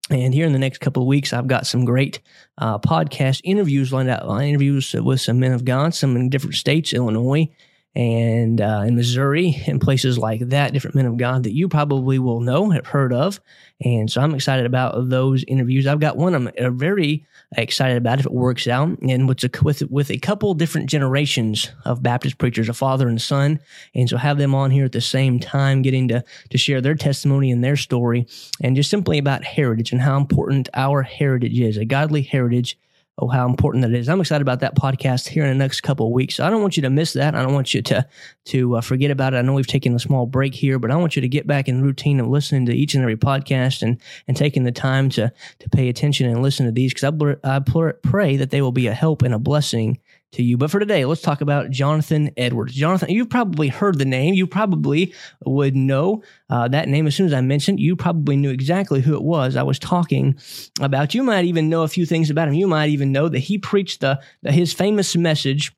And 0.09 0.33
here 0.33 0.45
in 0.45 0.53
the 0.53 0.59
next 0.59 0.77
couple 0.79 1.03
of 1.03 1.07
weeks, 1.07 1.33
I've 1.33 1.47
got 1.47 1.67
some 1.67 1.83
great 1.83 2.21
uh, 2.57 2.79
podcast 2.79 3.41
interviews 3.43 3.91
lined 3.91 4.09
out. 4.09 4.27
Uh, 4.27 4.39
interviews 4.39 4.93
with 4.93 5.19
some 5.19 5.39
men 5.39 5.51
of 5.51 5.65
God, 5.65 5.93
some 5.93 6.15
in 6.15 6.29
different 6.29 6.55
states, 6.55 6.93
Illinois 6.93 7.49
and 7.97 8.61
uh, 8.61 8.83
in 8.85 8.95
Missouri 8.95 9.59
and 9.65 9.81
places 9.81 10.19
like 10.19 10.41
that, 10.49 10.71
different 10.71 10.95
men 10.95 11.07
of 11.07 11.17
God 11.17 11.43
that 11.43 11.55
you 11.55 11.67
probably 11.67 12.19
will 12.19 12.41
know, 12.41 12.69
have 12.69 12.85
heard 12.85 13.11
of. 13.11 13.41
And 13.83 14.09
so 14.09 14.21
I'm 14.21 14.35
excited 14.35 14.67
about 14.67 15.09
those 15.09 15.43
interviews. 15.47 15.87
I've 15.87 15.99
got 15.99 16.15
one 16.15 16.35
I'm 16.35 16.47
uh, 16.59 16.69
very 16.69 17.25
excited 17.55 17.97
about 17.97 18.19
if 18.19 18.25
it 18.25 18.33
works 18.33 18.67
out, 18.67 18.89
and 19.01 19.27
with 19.27 19.43
a, 19.43 19.63
with, 19.63 19.81
with 19.89 20.11
a 20.11 20.17
couple 20.17 20.53
different 20.53 20.89
generations 20.89 21.71
of 21.85 22.03
Baptist 22.03 22.37
preachers, 22.37 22.67
a 22.67 22.73
father 22.73 23.07
and 23.07 23.21
son. 23.21 23.59
And 23.95 24.09
so 24.09 24.17
have 24.17 24.37
them 24.37 24.53
on 24.53 24.71
here 24.71 24.85
at 24.85 24.91
the 24.91 25.01
same 25.01 25.39
time, 25.39 25.81
getting 25.81 26.09
to, 26.09 26.23
to 26.49 26.57
share 26.57 26.81
their 26.81 26.95
testimony 26.95 27.51
and 27.51 27.63
their 27.63 27.77
story, 27.77 28.27
and 28.61 28.75
just 28.75 28.89
simply 28.89 29.17
about 29.17 29.43
heritage 29.45 29.91
and 29.91 30.01
how 30.01 30.17
important 30.17 30.67
our 30.73 31.03
heritage 31.03 31.59
is, 31.59 31.77
a 31.77 31.85
godly 31.85 32.21
heritage 32.21 32.77
oh, 33.19 33.27
how 33.27 33.47
important 33.47 33.83
that 33.83 33.93
is. 33.93 34.09
I'm 34.09 34.21
excited 34.21 34.41
about 34.41 34.59
that 34.59 34.75
podcast 34.75 35.27
here 35.27 35.43
in 35.43 35.49
the 35.49 35.55
next 35.55 35.81
couple 35.81 36.05
of 36.05 36.11
weeks. 36.11 36.35
So 36.35 36.45
I 36.45 36.49
don't 36.49 36.61
want 36.61 36.77
you 36.77 36.83
to 36.83 36.89
miss 36.89 37.13
that. 37.13 37.35
I 37.35 37.41
don't 37.41 37.53
want 37.53 37.73
you 37.73 37.81
to 37.83 38.07
to 38.45 38.75
uh, 38.77 38.81
forget 38.81 39.11
about 39.11 39.33
it. 39.33 39.37
I 39.37 39.41
know 39.41 39.53
we've 39.53 39.65
taken 39.65 39.95
a 39.95 39.99
small 39.99 40.25
break 40.25 40.53
here, 40.53 40.79
but 40.79 40.91
I 40.91 40.95
want 40.95 41.15
you 41.15 41.21
to 41.21 41.27
get 41.27 41.47
back 41.47 41.67
in 41.67 41.81
routine 41.81 42.19
of 42.19 42.27
listening 42.27 42.65
to 42.67 42.73
each 42.73 42.93
and 42.93 43.01
every 43.01 43.17
podcast 43.17 43.81
and 43.81 43.99
and 44.27 44.37
taking 44.37 44.63
the 44.63 44.71
time 44.71 45.09
to 45.09 45.31
to 45.59 45.69
pay 45.69 45.89
attention 45.89 46.29
and 46.29 46.41
listen 46.41 46.65
to 46.65 46.71
these 46.71 46.93
because 46.93 47.37
I, 47.43 47.57
I 47.57 47.59
pray 47.59 48.37
that 48.37 48.51
they 48.51 48.61
will 48.61 48.71
be 48.71 48.87
a 48.87 48.93
help 48.93 49.21
and 49.23 49.33
a 49.33 49.39
blessing 49.39 49.99
to 50.33 50.43
you. 50.43 50.57
But 50.57 50.71
for 50.71 50.79
today, 50.79 51.05
let's 51.05 51.21
talk 51.21 51.41
about 51.41 51.69
Jonathan 51.69 52.31
Edwards. 52.37 52.73
Jonathan, 52.73 53.09
you've 53.09 53.29
probably 53.29 53.69
heard 53.69 53.97
the 53.97 54.05
name. 54.05 54.33
You 54.33 54.47
probably 54.47 55.13
would 55.45 55.75
know 55.75 56.23
uh, 56.49 56.67
that 56.67 56.89
name 56.89 57.07
as 57.07 57.15
soon 57.15 57.27
as 57.27 57.33
I 57.33 57.41
mentioned. 57.41 57.79
You 57.79 57.95
probably 57.95 58.35
knew 58.35 58.49
exactly 58.49 59.01
who 59.01 59.15
it 59.15 59.23
was 59.23 59.55
I 59.55 59.63
was 59.63 59.79
talking 59.79 60.37
about. 60.81 61.13
You 61.13 61.23
might 61.23 61.45
even 61.45 61.69
know 61.69 61.83
a 61.83 61.87
few 61.87 62.05
things 62.05 62.29
about 62.29 62.49
him. 62.49 62.55
You 62.55 62.67
might 62.67 62.89
even 62.89 63.11
know 63.11 63.29
that 63.29 63.39
he 63.39 63.57
preached 63.57 64.01
the, 64.01 64.21
the 64.41 64.51
his 64.51 64.73
famous 64.73 65.15
message 65.15 65.73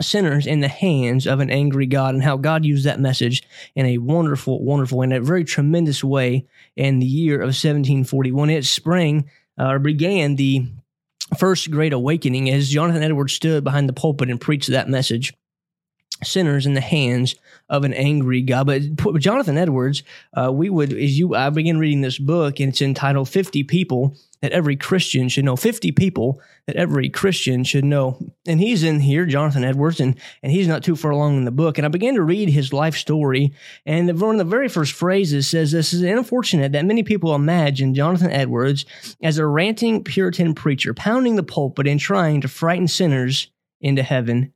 sinners 0.00 0.46
in 0.46 0.60
the 0.60 0.68
hands 0.68 1.26
of 1.26 1.40
an 1.40 1.50
angry 1.50 1.86
God 1.86 2.14
and 2.14 2.22
how 2.22 2.36
God 2.36 2.64
used 2.64 2.86
that 2.86 3.00
message 3.00 3.42
in 3.74 3.86
a 3.86 3.98
wonderful, 3.98 4.62
wonderful, 4.64 5.02
and 5.02 5.12
a 5.12 5.20
very 5.20 5.44
tremendous 5.44 6.02
way 6.02 6.46
in 6.76 6.98
the 6.98 7.06
year 7.06 7.36
of 7.36 7.48
1741. 7.48 8.50
It 8.50 8.64
sprang 8.64 9.30
uh, 9.58 9.78
began 9.78 10.36
the 10.36 10.66
first 11.38 11.70
great 11.70 11.92
awakening 11.92 12.50
as 12.50 12.68
Jonathan 12.68 13.02
Edwards 13.02 13.32
stood 13.32 13.64
behind 13.64 13.88
the 13.88 13.92
pulpit 13.92 14.30
and 14.30 14.40
preached 14.40 14.70
that 14.70 14.88
message 14.88 15.32
sinners 16.24 16.66
in 16.66 16.74
the 16.74 16.80
hands 16.80 17.34
of 17.68 17.84
an 17.84 17.94
angry 17.94 18.42
God. 18.42 18.66
But 18.66 19.20
Jonathan 19.20 19.56
Edwards, 19.56 20.02
uh, 20.34 20.52
we 20.52 20.70
would, 20.70 20.92
as 20.92 21.18
you, 21.18 21.34
I 21.34 21.50
began 21.50 21.78
reading 21.78 22.02
this 22.02 22.18
book 22.18 22.60
and 22.60 22.70
it's 22.70 22.82
entitled 22.82 23.28
50 23.28 23.64
People 23.64 24.16
that 24.42 24.52
every 24.52 24.76
Christian 24.76 25.28
should 25.28 25.44
know. 25.44 25.56
50 25.56 25.92
people 25.92 26.40
that 26.66 26.76
every 26.76 27.08
Christian 27.08 27.62
should 27.64 27.84
know. 27.84 28.18
And 28.46 28.60
he's 28.60 28.82
in 28.82 28.98
here, 28.98 29.24
Jonathan 29.24 29.64
Edwards, 29.64 30.00
and, 30.00 30.18
and 30.42 30.52
he's 30.52 30.66
not 30.66 30.82
too 30.82 30.96
far 30.96 31.12
along 31.12 31.38
in 31.38 31.44
the 31.44 31.52
book. 31.52 31.78
And 31.78 31.86
I 31.86 31.88
began 31.88 32.14
to 32.14 32.22
read 32.22 32.48
his 32.48 32.72
life 32.72 32.96
story. 32.96 33.54
And 33.86 34.08
the, 34.08 34.14
one 34.14 34.34
of 34.34 34.38
the 34.38 34.44
very 34.44 34.68
first 34.68 34.92
phrases 34.92 35.48
says 35.48 35.70
this 35.70 35.92
is 35.92 36.02
unfortunate 36.02 36.72
that 36.72 36.84
many 36.84 37.04
people 37.04 37.34
imagine 37.34 37.94
Jonathan 37.94 38.32
Edwards 38.32 38.84
as 39.22 39.38
a 39.38 39.46
ranting 39.46 40.02
Puritan 40.02 40.54
preacher, 40.54 40.92
pounding 40.92 41.36
the 41.36 41.42
pulpit 41.44 41.86
and 41.86 42.00
trying 42.00 42.40
to 42.40 42.48
frighten 42.48 42.88
sinners 42.88 43.48
into 43.80 44.02
heaven. 44.02 44.52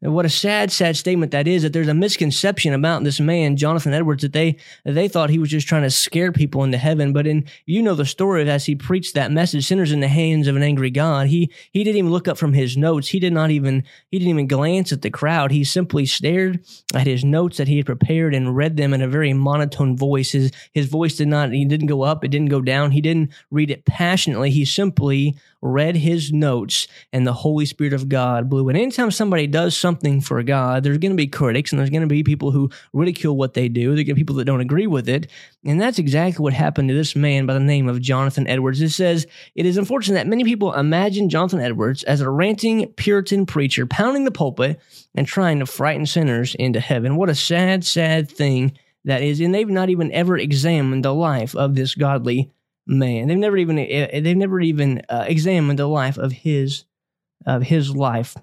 And 0.00 0.14
what 0.14 0.24
a 0.24 0.28
sad, 0.28 0.70
sad 0.70 0.96
statement 0.96 1.32
that 1.32 1.48
is 1.48 1.64
that 1.64 1.72
there's 1.72 1.88
a 1.88 1.94
misconception 1.94 2.72
about 2.72 3.02
this 3.02 3.18
man, 3.18 3.56
Jonathan 3.56 3.92
Edwards, 3.92 4.22
that 4.22 4.32
they 4.32 4.56
they 4.84 5.08
thought 5.08 5.28
he 5.28 5.40
was 5.40 5.50
just 5.50 5.66
trying 5.66 5.82
to 5.82 5.90
scare 5.90 6.30
people 6.30 6.62
into 6.62 6.78
heaven. 6.78 7.12
But 7.12 7.26
in 7.26 7.46
you 7.66 7.82
know 7.82 7.96
the 7.96 8.06
story 8.06 8.48
as 8.48 8.66
he 8.66 8.76
preached 8.76 9.14
that 9.14 9.32
message, 9.32 9.66
sinners 9.66 9.90
in 9.90 9.98
the 9.98 10.06
hands 10.06 10.46
of 10.46 10.54
an 10.54 10.62
angry 10.62 10.90
God, 10.90 11.26
he 11.26 11.52
he 11.72 11.82
didn't 11.82 11.98
even 11.98 12.12
look 12.12 12.28
up 12.28 12.38
from 12.38 12.52
his 12.52 12.76
notes. 12.76 13.08
He 13.08 13.18
did 13.18 13.32
not 13.32 13.50
even 13.50 13.82
he 14.08 14.20
didn't 14.20 14.30
even 14.30 14.46
glance 14.46 14.92
at 14.92 15.02
the 15.02 15.10
crowd. 15.10 15.50
He 15.50 15.64
simply 15.64 16.06
stared 16.06 16.64
at 16.94 17.08
his 17.08 17.24
notes 17.24 17.56
that 17.56 17.66
he 17.66 17.78
had 17.78 17.86
prepared 17.86 18.36
and 18.36 18.56
read 18.56 18.76
them 18.76 18.94
in 18.94 19.02
a 19.02 19.08
very 19.08 19.32
monotone 19.32 19.96
voice. 19.96 20.30
His 20.30 20.52
his 20.72 20.86
voice 20.86 21.16
did 21.16 21.26
not 21.26 21.50
he 21.50 21.64
didn't 21.64 21.88
go 21.88 22.02
up, 22.02 22.24
it 22.24 22.28
didn't 22.28 22.50
go 22.50 22.60
down. 22.60 22.92
He 22.92 23.00
didn't 23.00 23.32
read 23.50 23.72
it 23.72 23.84
passionately. 23.84 24.52
He 24.52 24.64
simply 24.64 25.36
read 25.60 25.96
his 25.96 26.32
notes 26.32 26.86
and 27.12 27.26
the 27.26 27.32
Holy 27.32 27.66
Spirit 27.66 27.92
of 27.92 28.08
God 28.08 28.48
blew. 28.48 28.68
And 28.68 28.78
anytime 28.78 29.10
somebody 29.10 29.46
does 29.46 29.76
something 29.76 30.20
for 30.20 30.42
God, 30.42 30.82
there's 30.82 30.98
going 30.98 31.12
to 31.12 31.16
be 31.16 31.26
critics 31.26 31.72
and 31.72 31.78
there's 31.78 31.90
going 31.90 32.02
to 32.02 32.06
be 32.06 32.22
people 32.22 32.50
who 32.50 32.70
ridicule 32.92 33.36
what 33.36 33.54
they 33.54 33.68
do. 33.68 33.94
There's 33.94 34.06
going 34.06 34.06
to 34.06 34.14
be 34.14 34.20
people 34.20 34.36
that 34.36 34.44
don't 34.44 34.60
agree 34.60 34.86
with 34.86 35.08
it. 35.08 35.30
And 35.64 35.80
that's 35.80 35.98
exactly 35.98 36.42
what 36.42 36.52
happened 36.52 36.88
to 36.88 36.94
this 36.94 37.16
man 37.16 37.46
by 37.46 37.54
the 37.54 37.60
name 37.60 37.88
of 37.88 38.00
Jonathan 38.00 38.46
Edwards. 38.46 38.80
It 38.80 38.90
says, 38.90 39.26
It 39.54 39.66
is 39.66 39.76
unfortunate 39.76 40.14
that 40.14 40.28
many 40.28 40.44
people 40.44 40.72
imagine 40.72 41.28
Jonathan 41.28 41.60
Edwards 41.60 42.04
as 42.04 42.20
a 42.20 42.30
ranting 42.30 42.86
Puritan 42.92 43.46
preacher 43.46 43.86
pounding 43.86 44.24
the 44.24 44.30
pulpit 44.30 44.80
and 45.14 45.26
trying 45.26 45.58
to 45.58 45.66
frighten 45.66 46.06
sinners 46.06 46.54
into 46.54 46.80
heaven. 46.80 47.16
What 47.16 47.30
a 47.30 47.34
sad, 47.34 47.84
sad 47.84 48.30
thing 48.30 48.78
that 49.04 49.22
is. 49.22 49.40
And 49.40 49.54
they've 49.54 49.68
not 49.68 49.90
even 49.90 50.12
ever 50.12 50.38
examined 50.38 51.04
the 51.04 51.14
life 51.14 51.56
of 51.56 51.74
this 51.74 51.94
godly 51.94 52.52
man. 52.88 53.28
They've 53.28 53.38
never 53.38 53.56
even 53.56 53.78
eh, 53.78 54.08
eh, 54.10 54.20
they've 54.20 54.36
never 54.36 54.60
even 54.60 55.02
uh, 55.08 55.24
examined 55.28 55.78
the 55.78 55.86
life 55.86 56.18
of 56.18 56.32
his 56.32 56.84
of 57.46 57.62
his 57.62 57.94
life. 57.94 58.36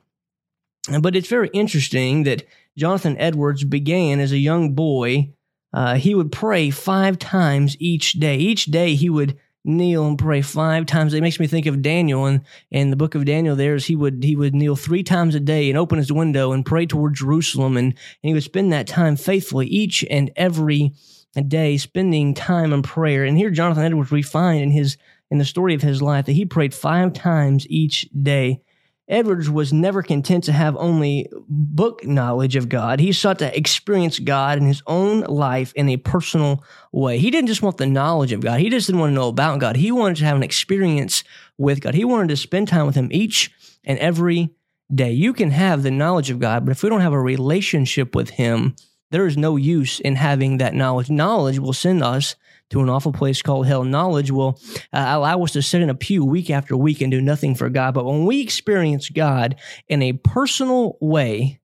But 1.02 1.16
it's 1.16 1.28
very 1.28 1.50
interesting 1.54 2.24
that 2.24 2.44
Jonathan 2.78 3.18
Edwards 3.18 3.64
began 3.64 4.20
as 4.20 4.32
a 4.32 4.38
young 4.38 4.74
boy. 4.74 5.34
Uh, 5.74 5.96
he 5.96 6.16
would 6.16 6.32
pray 6.32 6.70
five 6.70 7.18
times 7.18 7.76
each 7.80 8.14
day. 8.14 8.38
Each 8.38 8.66
day 8.66 8.96
he 8.96 9.10
would 9.10 9.38
kneel 9.66 10.06
and 10.06 10.18
pray 10.18 10.42
five 10.42 10.86
times. 10.86 11.14
It 11.14 11.22
makes 11.22 11.40
me 11.40 11.48
think 11.48 11.66
of 11.66 11.82
Daniel 11.82 12.26
and 12.26 12.42
in 12.70 12.92
the 12.92 12.96
book 12.96 13.16
of 13.16 13.26
Daniel. 13.26 13.56
There's 13.56 13.86
he 13.86 13.96
would 13.96 14.24
he 14.24 14.36
would 14.36 14.54
kneel 14.54 14.76
three 14.76 15.04
times 15.04 15.36
a 15.36 15.40
day 15.40 15.70
and 15.70 15.78
open 15.78 15.98
his 15.98 16.12
window 16.12 16.52
and 16.52 16.66
pray 16.66 16.86
toward 16.86 17.16
Jerusalem, 17.16 17.76
and, 17.78 17.88
and 17.88 17.96
he 18.22 18.34
would 18.34 18.44
spend 18.44 18.72
that 18.72 18.88
time 18.88 19.16
faithfully 19.16 19.68
each 19.68 20.06
and 20.10 20.32
every 20.36 20.94
day, 21.42 21.78
spending 21.78 22.34
time 22.34 22.74
in 22.74 22.82
prayer. 22.82 23.24
And 23.24 23.38
here, 23.38 23.50
Jonathan 23.50 23.84
Edwards, 23.84 24.12
we 24.12 24.22
find 24.22 24.62
in 24.62 24.72
his 24.72 24.98
in 25.32 25.38
the 25.38 25.46
story 25.46 25.74
of 25.74 25.82
his 25.82 26.02
life 26.02 26.26
that 26.26 26.34
he 26.34 26.46
prayed 26.46 26.74
five 26.74 27.14
times 27.14 27.66
each 27.70 28.08
day. 28.10 28.62
Edwards 29.08 29.50
was 29.50 29.72
never 29.72 30.02
content 30.02 30.46
to 30.46 30.52
have 30.52 30.76
only 30.78 31.30
book 31.48 32.06
knowledge 32.06 32.56
of 32.56 32.70
God. 32.70 33.00
He 33.00 33.12
sought 33.12 33.40
to 33.40 33.56
experience 33.56 34.18
God 34.18 34.58
in 34.58 34.66
his 34.66 34.82
own 34.88 35.22
life 35.22 35.72
in 35.74 35.90
a 35.90 35.98
personal 35.98 36.64
way. 36.92 37.20
He 37.20 37.30
didn't 37.30 37.48
just 37.48 37.62
want 37.62 37.78
the 37.78 37.86
knowledge 37.86 38.32
of 38.32 38.42
God. 38.42 38.60
He 38.60 38.70
just 38.70 38.88
didn't 38.88 39.00
want 39.00 39.12
to 39.12 39.16
know 39.16 39.28
about 39.28 39.60
God. 39.60 39.76
He 39.76 39.92
wanted 39.92 40.18
to 40.18 40.26
have 40.26 40.36
an 40.36 40.44
experience 40.44 41.24
with 41.58 41.82
God. 41.82 41.94
He 41.94 42.04
wanted 42.04 42.30
to 42.30 42.38
spend 42.38 42.68
time 42.68 42.88
with 42.88 42.96
him 42.96 43.10
each 43.12 43.52
and 43.84 44.00
every 44.00 44.50
day. 44.94 45.12
You 45.12 45.34
can 45.34 45.52
have 45.52 45.84
the 45.84 45.92
knowledge 45.92 46.32
of 46.32 46.40
God, 46.40 46.66
but 46.66 46.72
if 46.72 46.82
we 46.82 46.90
don't 46.90 47.02
have 47.02 47.14
a 47.14 47.22
relationship 47.22 48.16
with 48.16 48.32
him, 48.32 48.76
there 49.12 49.28
is 49.28 49.38
no 49.38 49.56
use 49.56 50.00
in 50.00 50.16
having 50.16 50.58
that 50.58 50.74
knowledge. 50.74 51.10
Knowledge 51.10 51.60
will 51.60 51.74
send 51.74 52.04
us 52.04 52.36
to 52.70 52.82
an 52.82 52.90
awful 52.90 53.12
place 53.12 53.42
called 53.42 53.68
hell. 53.68 53.84
Knowledge 53.84 54.32
will 54.32 54.60
uh, 54.92 55.06
allow 55.08 55.44
us 55.44 55.52
to 55.54 55.62
sit 55.62 55.82
in 55.82 55.90
a 55.90 55.96
pew 55.96 56.26
week 56.26 56.50
after 56.50 56.76
week 56.76 57.02
and 57.02 57.12
do 57.12 57.22
nothing 57.22 57.56
for 57.56 57.70
God. 57.70 57.94
But 57.94 58.06
when 58.06 58.26
we 58.26 58.42
experience 58.42 59.10
God 59.10 59.56
in 59.88 60.02
a 60.02 60.14
personal 60.14 60.98
way, 61.00 61.60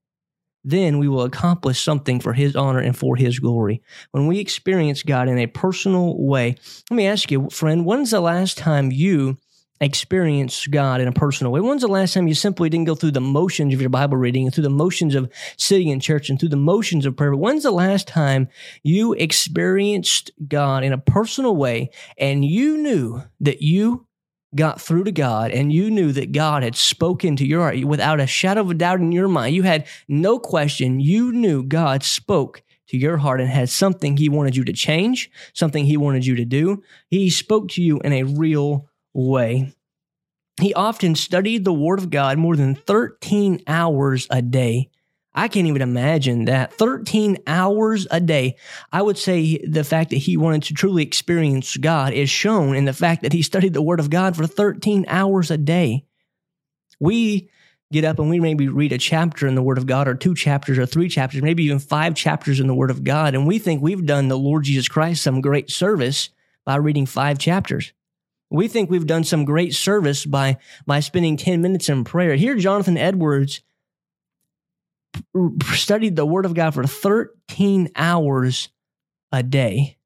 then 0.63 0.99
we 0.99 1.07
will 1.07 1.23
accomplish 1.23 1.81
something 1.81 2.19
for 2.19 2.33
his 2.33 2.55
honor 2.55 2.79
and 2.79 2.95
for 2.95 3.15
his 3.15 3.39
glory. 3.39 3.81
When 4.11 4.27
we 4.27 4.39
experience 4.39 5.01
God 5.01 5.27
in 5.27 5.39
a 5.39 5.47
personal 5.47 6.21
way, 6.21 6.55
let 6.89 6.95
me 6.95 7.07
ask 7.07 7.31
you, 7.31 7.49
friend, 7.49 7.85
when's 7.85 8.11
the 8.11 8.21
last 8.21 8.59
time 8.59 8.91
you 8.91 9.37
experience 9.81 10.67
God 10.67 11.01
in 11.01 11.07
a 11.07 11.11
personal 11.11 11.51
way? 11.51 11.59
When's 11.59 11.81
the 11.81 11.87
last 11.87 12.13
time 12.13 12.27
you 12.27 12.35
simply 12.35 12.69
didn't 12.69 12.85
go 12.85 12.95
through 12.95 13.11
the 13.11 13.19
motions 13.19 13.73
of 13.73 13.81
your 13.81 13.89
Bible 13.89 14.15
reading 14.15 14.45
and 14.45 14.53
through 14.53 14.63
the 14.63 14.69
motions 14.69 15.15
of 15.15 15.29
sitting 15.57 15.89
in 15.89 15.99
church 15.99 16.29
and 16.29 16.39
through 16.39 16.49
the 16.49 16.55
motions 16.55 17.05
of 17.05 17.17
prayer? 17.17 17.35
When's 17.35 17.63
the 17.63 17.71
last 17.71 18.07
time 18.07 18.47
you 18.83 19.13
experienced 19.13 20.31
God 20.47 20.83
in 20.83 20.93
a 20.93 20.97
personal 20.97 21.55
way 21.55 21.89
and 22.17 22.45
you 22.45 22.77
knew 22.77 23.23
that 23.41 23.61
you 23.61 24.07
got 24.53 24.79
through 24.79 25.05
to 25.05 25.11
God 25.11 25.51
and 25.51 25.73
you 25.73 25.89
knew 25.89 26.11
that 26.11 26.31
God 26.31 26.61
had 26.61 26.75
spoken 26.75 27.35
to 27.37 27.45
your 27.45 27.61
heart 27.61 27.83
without 27.83 28.19
a 28.19 28.27
shadow 28.27 28.61
of 28.61 28.69
a 28.69 28.73
doubt 28.75 28.99
in 28.99 29.11
your 29.11 29.27
mind? 29.27 29.55
You 29.55 29.63
had 29.63 29.87
no 30.07 30.39
question. 30.39 30.99
You 30.99 31.31
knew 31.31 31.63
God 31.63 32.03
spoke 32.03 32.61
to 32.89 32.97
your 32.97 33.17
heart 33.17 33.39
and 33.39 33.49
had 33.49 33.69
something 33.69 34.17
he 34.17 34.27
wanted 34.27 34.55
you 34.55 34.65
to 34.65 34.73
change, 34.73 35.31
something 35.53 35.85
he 35.85 35.97
wanted 35.97 36.25
you 36.25 36.35
to 36.35 36.45
do. 36.45 36.83
He 37.07 37.29
spoke 37.29 37.69
to 37.69 37.81
you 37.81 37.99
in 38.01 38.11
a 38.11 38.23
real 38.23 38.89
way. 39.13 39.73
He 40.59 40.73
often 40.73 41.15
studied 41.15 41.65
the 41.65 41.73
Word 41.73 41.99
of 41.99 42.09
God 42.09 42.37
more 42.37 42.55
than 42.55 42.75
13 42.75 43.63
hours 43.67 44.27
a 44.29 44.41
day. 44.41 44.89
I 45.33 45.47
can't 45.47 45.67
even 45.67 45.81
imagine 45.81 46.45
that. 46.45 46.73
13 46.73 47.37
hours 47.47 48.05
a 48.11 48.19
day. 48.19 48.57
I 48.91 49.01
would 49.01 49.17
say 49.17 49.57
the 49.65 49.85
fact 49.85 50.09
that 50.09 50.17
he 50.17 50.35
wanted 50.35 50.63
to 50.63 50.73
truly 50.73 51.03
experience 51.03 51.77
God 51.77 52.11
is 52.13 52.29
shown 52.29 52.75
in 52.75 52.85
the 52.85 52.93
fact 52.93 53.21
that 53.21 53.31
he 53.31 53.41
studied 53.41 53.73
the 53.73 53.81
Word 53.81 54.01
of 54.01 54.09
God 54.09 54.35
for 54.35 54.45
13 54.45 55.05
hours 55.07 55.49
a 55.49 55.57
day. 55.57 56.05
We 56.99 57.49
get 57.91 58.05
up 58.05 58.19
and 58.19 58.29
we 58.29 58.39
maybe 58.39 58.67
read 58.67 58.93
a 58.93 58.97
chapter 58.97 59.47
in 59.47 59.55
the 59.55 59.61
Word 59.61 59.77
of 59.77 59.85
God, 59.85 60.07
or 60.07 60.15
two 60.15 60.33
chapters, 60.33 60.77
or 60.77 60.85
three 60.85 61.09
chapters, 61.09 61.41
maybe 61.41 61.63
even 61.63 61.79
five 61.79 62.15
chapters 62.15 62.59
in 62.59 62.67
the 62.67 62.75
Word 62.75 62.91
of 62.91 63.03
God, 63.03 63.35
and 63.35 63.45
we 63.45 63.59
think 63.59 63.81
we've 63.81 64.05
done 64.05 64.27
the 64.27 64.37
Lord 64.37 64.63
Jesus 64.63 64.87
Christ 64.87 65.23
some 65.23 65.41
great 65.41 65.69
service 65.69 66.29
by 66.65 66.75
reading 66.75 67.05
five 67.05 67.37
chapters. 67.37 67.93
We 68.51 68.67
think 68.67 68.89
we've 68.89 69.07
done 69.07 69.23
some 69.23 69.45
great 69.45 69.73
service 69.73 70.25
by, 70.25 70.57
by 70.85 70.99
spending 70.99 71.37
10 71.37 71.61
minutes 71.61 71.89
in 71.89 72.03
prayer. 72.03 72.35
Here, 72.35 72.55
Jonathan 72.55 72.97
Edwards 72.97 73.61
studied 75.73 76.15
the 76.15 76.25
Word 76.25 76.45
of 76.45 76.53
God 76.53 76.73
for 76.73 76.85
13 76.85 77.89
hours 77.95 78.69
a 79.31 79.41
day. 79.41 79.97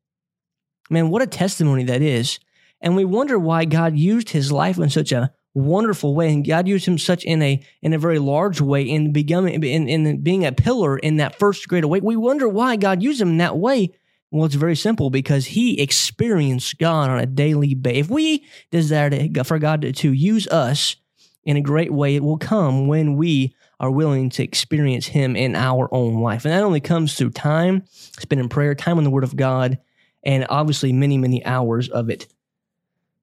Man, 0.89 1.09
what 1.09 1.23
a 1.23 1.27
testimony 1.27 1.83
that 1.85 2.01
is. 2.01 2.39
And 2.81 2.95
we 2.95 3.05
wonder 3.05 3.39
why 3.39 3.65
God 3.65 3.97
used 3.97 4.29
his 4.29 4.51
life 4.51 4.77
in 4.77 4.89
such 4.89 5.11
a 5.11 5.31
wonderful 5.55 6.13
way, 6.13 6.31
and 6.31 6.45
God 6.45 6.67
used 6.67 6.85
him 6.85 6.97
such 6.97 7.23
in 7.23 7.41
a 7.41 7.65
in 7.81 7.93
a 7.93 7.97
very 7.97 8.19
large 8.19 8.61
way 8.61 8.83
in 8.83 9.11
becoming 9.11 9.63
in, 9.63 9.87
in 9.87 10.21
being 10.21 10.45
a 10.45 10.51
pillar 10.51 10.97
in 10.97 11.15
that 11.17 11.39
first 11.39 11.67
great 11.67 11.83
awakening. 11.83 12.07
We 12.07 12.17
wonder 12.17 12.47
why 12.47 12.75
God 12.75 13.01
used 13.01 13.21
him 13.21 13.29
in 13.29 13.37
that 13.37 13.57
way. 13.57 13.91
Well, 14.31 14.45
it's 14.45 14.55
very 14.55 14.75
simple 14.75 15.09
because 15.09 15.45
he 15.45 15.79
experienced 15.79 16.77
God 16.77 17.09
on 17.09 17.19
a 17.19 17.25
daily 17.25 17.73
basis. 17.73 18.05
If 18.05 18.09
we 18.09 18.45
desire 18.71 19.09
to, 19.09 19.43
for 19.43 19.59
God 19.59 19.81
to, 19.81 19.91
to 19.93 20.11
use 20.11 20.47
us 20.47 20.95
in 21.43 21.57
a 21.57 21.61
great 21.61 21.93
way, 21.93 22.15
it 22.15 22.23
will 22.23 22.37
come 22.37 22.87
when 22.87 23.15
we 23.15 23.55
are 23.79 23.91
willing 23.91 24.29
to 24.31 24.43
experience 24.43 25.07
him 25.07 25.35
in 25.35 25.55
our 25.55 25.87
own 25.93 26.21
life. 26.21 26.45
And 26.45 26.53
that 26.53 26.63
only 26.63 26.79
comes 26.79 27.15
through 27.15 27.31
time 27.31 27.83
spent 27.87 28.41
in 28.41 28.49
prayer, 28.49 28.73
time 28.75 28.97
in 28.97 29.03
the 29.03 29.09
Word 29.09 29.23
of 29.23 29.35
God, 29.35 29.77
and 30.23 30.45
obviously 30.49 30.91
many, 30.91 31.17
many 31.17 31.45
hours 31.45 31.89
of 31.89 32.09
it. 32.09 32.27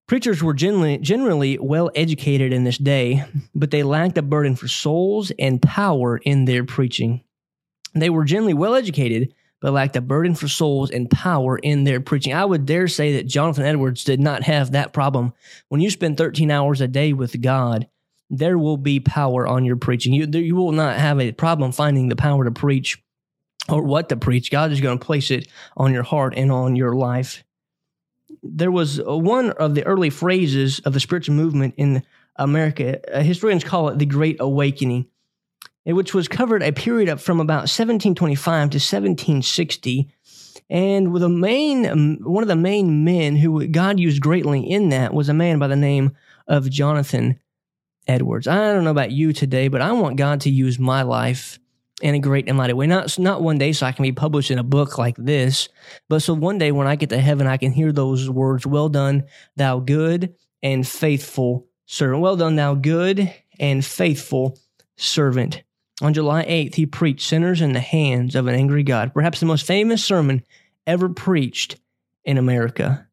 Preachers 0.06 0.42
were 0.42 0.54
generally, 0.54 0.98
generally 0.98 1.58
well 1.58 1.90
educated 1.94 2.52
in 2.52 2.64
this 2.64 2.78
day, 2.78 3.24
but 3.54 3.70
they 3.70 3.82
lacked 3.82 4.18
a 4.18 4.22
burden 4.22 4.54
for 4.54 4.68
souls 4.68 5.32
and 5.38 5.62
power 5.62 6.18
in 6.18 6.44
their 6.44 6.64
preaching. 6.64 7.22
They 7.94 8.10
were 8.10 8.24
generally 8.24 8.54
well 8.54 8.74
educated, 8.74 9.34
but 9.62 9.72
lacked 9.72 9.96
a 9.96 10.00
burden 10.00 10.34
for 10.34 10.48
souls 10.48 10.90
and 10.90 11.08
power 11.08 11.56
in 11.56 11.84
their 11.84 12.00
preaching. 12.00 12.34
I 12.34 12.44
would 12.44 12.66
dare 12.66 12.88
say 12.88 13.14
that 13.14 13.28
Jonathan 13.28 13.64
Edwards 13.64 14.02
did 14.02 14.20
not 14.20 14.42
have 14.42 14.72
that 14.72 14.92
problem. 14.92 15.32
When 15.68 15.80
you 15.80 15.88
spend 15.88 16.18
13 16.18 16.50
hours 16.50 16.80
a 16.80 16.88
day 16.88 17.12
with 17.12 17.40
God, 17.40 17.86
there 18.28 18.58
will 18.58 18.76
be 18.76 18.98
power 18.98 19.46
on 19.46 19.64
your 19.64 19.76
preaching. 19.76 20.12
You, 20.12 20.26
you 20.26 20.56
will 20.56 20.72
not 20.72 20.96
have 20.96 21.20
a 21.20 21.30
problem 21.32 21.70
finding 21.70 22.08
the 22.08 22.16
power 22.16 22.44
to 22.44 22.50
preach 22.50 23.00
or 23.68 23.82
what 23.82 24.08
to 24.08 24.16
preach. 24.16 24.50
God 24.50 24.72
is 24.72 24.80
going 24.80 24.98
to 24.98 25.04
place 25.04 25.30
it 25.30 25.46
on 25.76 25.92
your 25.92 26.02
heart 26.02 26.34
and 26.36 26.50
on 26.50 26.74
your 26.74 26.94
life. 26.96 27.44
There 28.42 28.72
was 28.72 29.00
one 29.00 29.50
of 29.52 29.76
the 29.76 29.84
early 29.84 30.10
phrases 30.10 30.80
of 30.80 30.92
the 30.92 31.00
spiritual 31.00 31.36
movement 31.36 31.74
in 31.76 32.02
America. 32.34 32.98
Uh, 33.14 33.22
historians 33.22 33.62
call 33.62 33.90
it 33.90 33.98
the 33.98 34.06
Great 34.06 34.38
Awakening 34.40 35.06
which 35.84 36.14
was 36.14 36.28
covered 36.28 36.62
a 36.62 36.72
period 36.72 37.08
of 37.08 37.20
from 37.20 37.40
about 37.40 37.68
1725 37.68 38.70
to 38.70 38.76
1760. 38.76 40.08
And 40.70 41.12
with 41.12 41.22
a 41.22 41.28
main, 41.28 41.86
um, 41.86 42.18
one 42.22 42.42
of 42.42 42.48
the 42.48 42.56
main 42.56 43.04
men 43.04 43.36
who 43.36 43.66
God 43.66 43.98
used 43.98 44.22
greatly 44.22 44.60
in 44.60 44.90
that 44.90 45.12
was 45.12 45.28
a 45.28 45.34
man 45.34 45.58
by 45.58 45.66
the 45.66 45.76
name 45.76 46.12
of 46.46 46.70
Jonathan 46.70 47.38
Edwards. 48.06 48.46
I 48.46 48.56
don't 48.72 48.84
know 48.84 48.90
about 48.90 49.12
you 49.12 49.32
today, 49.32 49.68
but 49.68 49.80
I 49.80 49.92
want 49.92 50.16
God 50.16 50.40
to 50.42 50.50
use 50.50 50.78
my 50.78 51.02
life 51.02 51.58
in 52.00 52.14
a 52.14 52.18
great 52.18 52.48
and 52.48 52.56
mighty 52.56 52.72
way. 52.72 52.86
Not 52.86 53.18
not 53.18 53.42
one 53.42 53.58
day 53.58 53.72
so 53.72 53.86
I 53.86 53.92
can 53.92 54.02
be 54.02 54.12
published 54.12 54.50
in 54.50 54.58
a 54.58 54.64
book 54.64 54.98
like 54.98 55.16
this, 55.16 55.68
but 56.08 56.20
so 56.20 56.34
one 56.34 56.58
day 56.58 56.72
when 56.72 56.86
I 56.86 56.96
get 56.96 57.10
to 57.10 57.18
heaven, 57.18 57.46
I 57.46 57.56
can 57.56 57.72
hear 57.72 57.92
those 57.92 58.28
words, 58.28 58.66
"Well 58.66 58.88
done, 58.88 59.24
thou 59.56 59.78
good 59.78 60.34
and 60.62 60.86
faithful 60.86 61.66
servant. 61.86 62.22
Well 62.22 62.36
done, 62.36 62.56
thou 62.56 62.74
good 62.74 63.32
and 63.58 63.84
faithful 63.84 64.58
servant." 64.96 65.62
On 66.00 66.14
July 66.14 66.44
8th, 66.44 66.74
he 66.74 66.86
preached 66.86 67.28
Sinners 67.28 67.60
in 67.60 67.72
the 67.72 67.80
Hands 67.80 68.34
of 68.34 68.46
an 68.46 68.54
Angry 68.54 68.82
God, 68.82 69.12
perhaps 69.14 69.40
the 69.40 69.46
most 69.46 69.66
famous 69.66 70.04
sermon 70.04 70.42
ever 70.86 71.08
preached 71.08 71.76
in 72.24 72.38
America. 72.38 73.06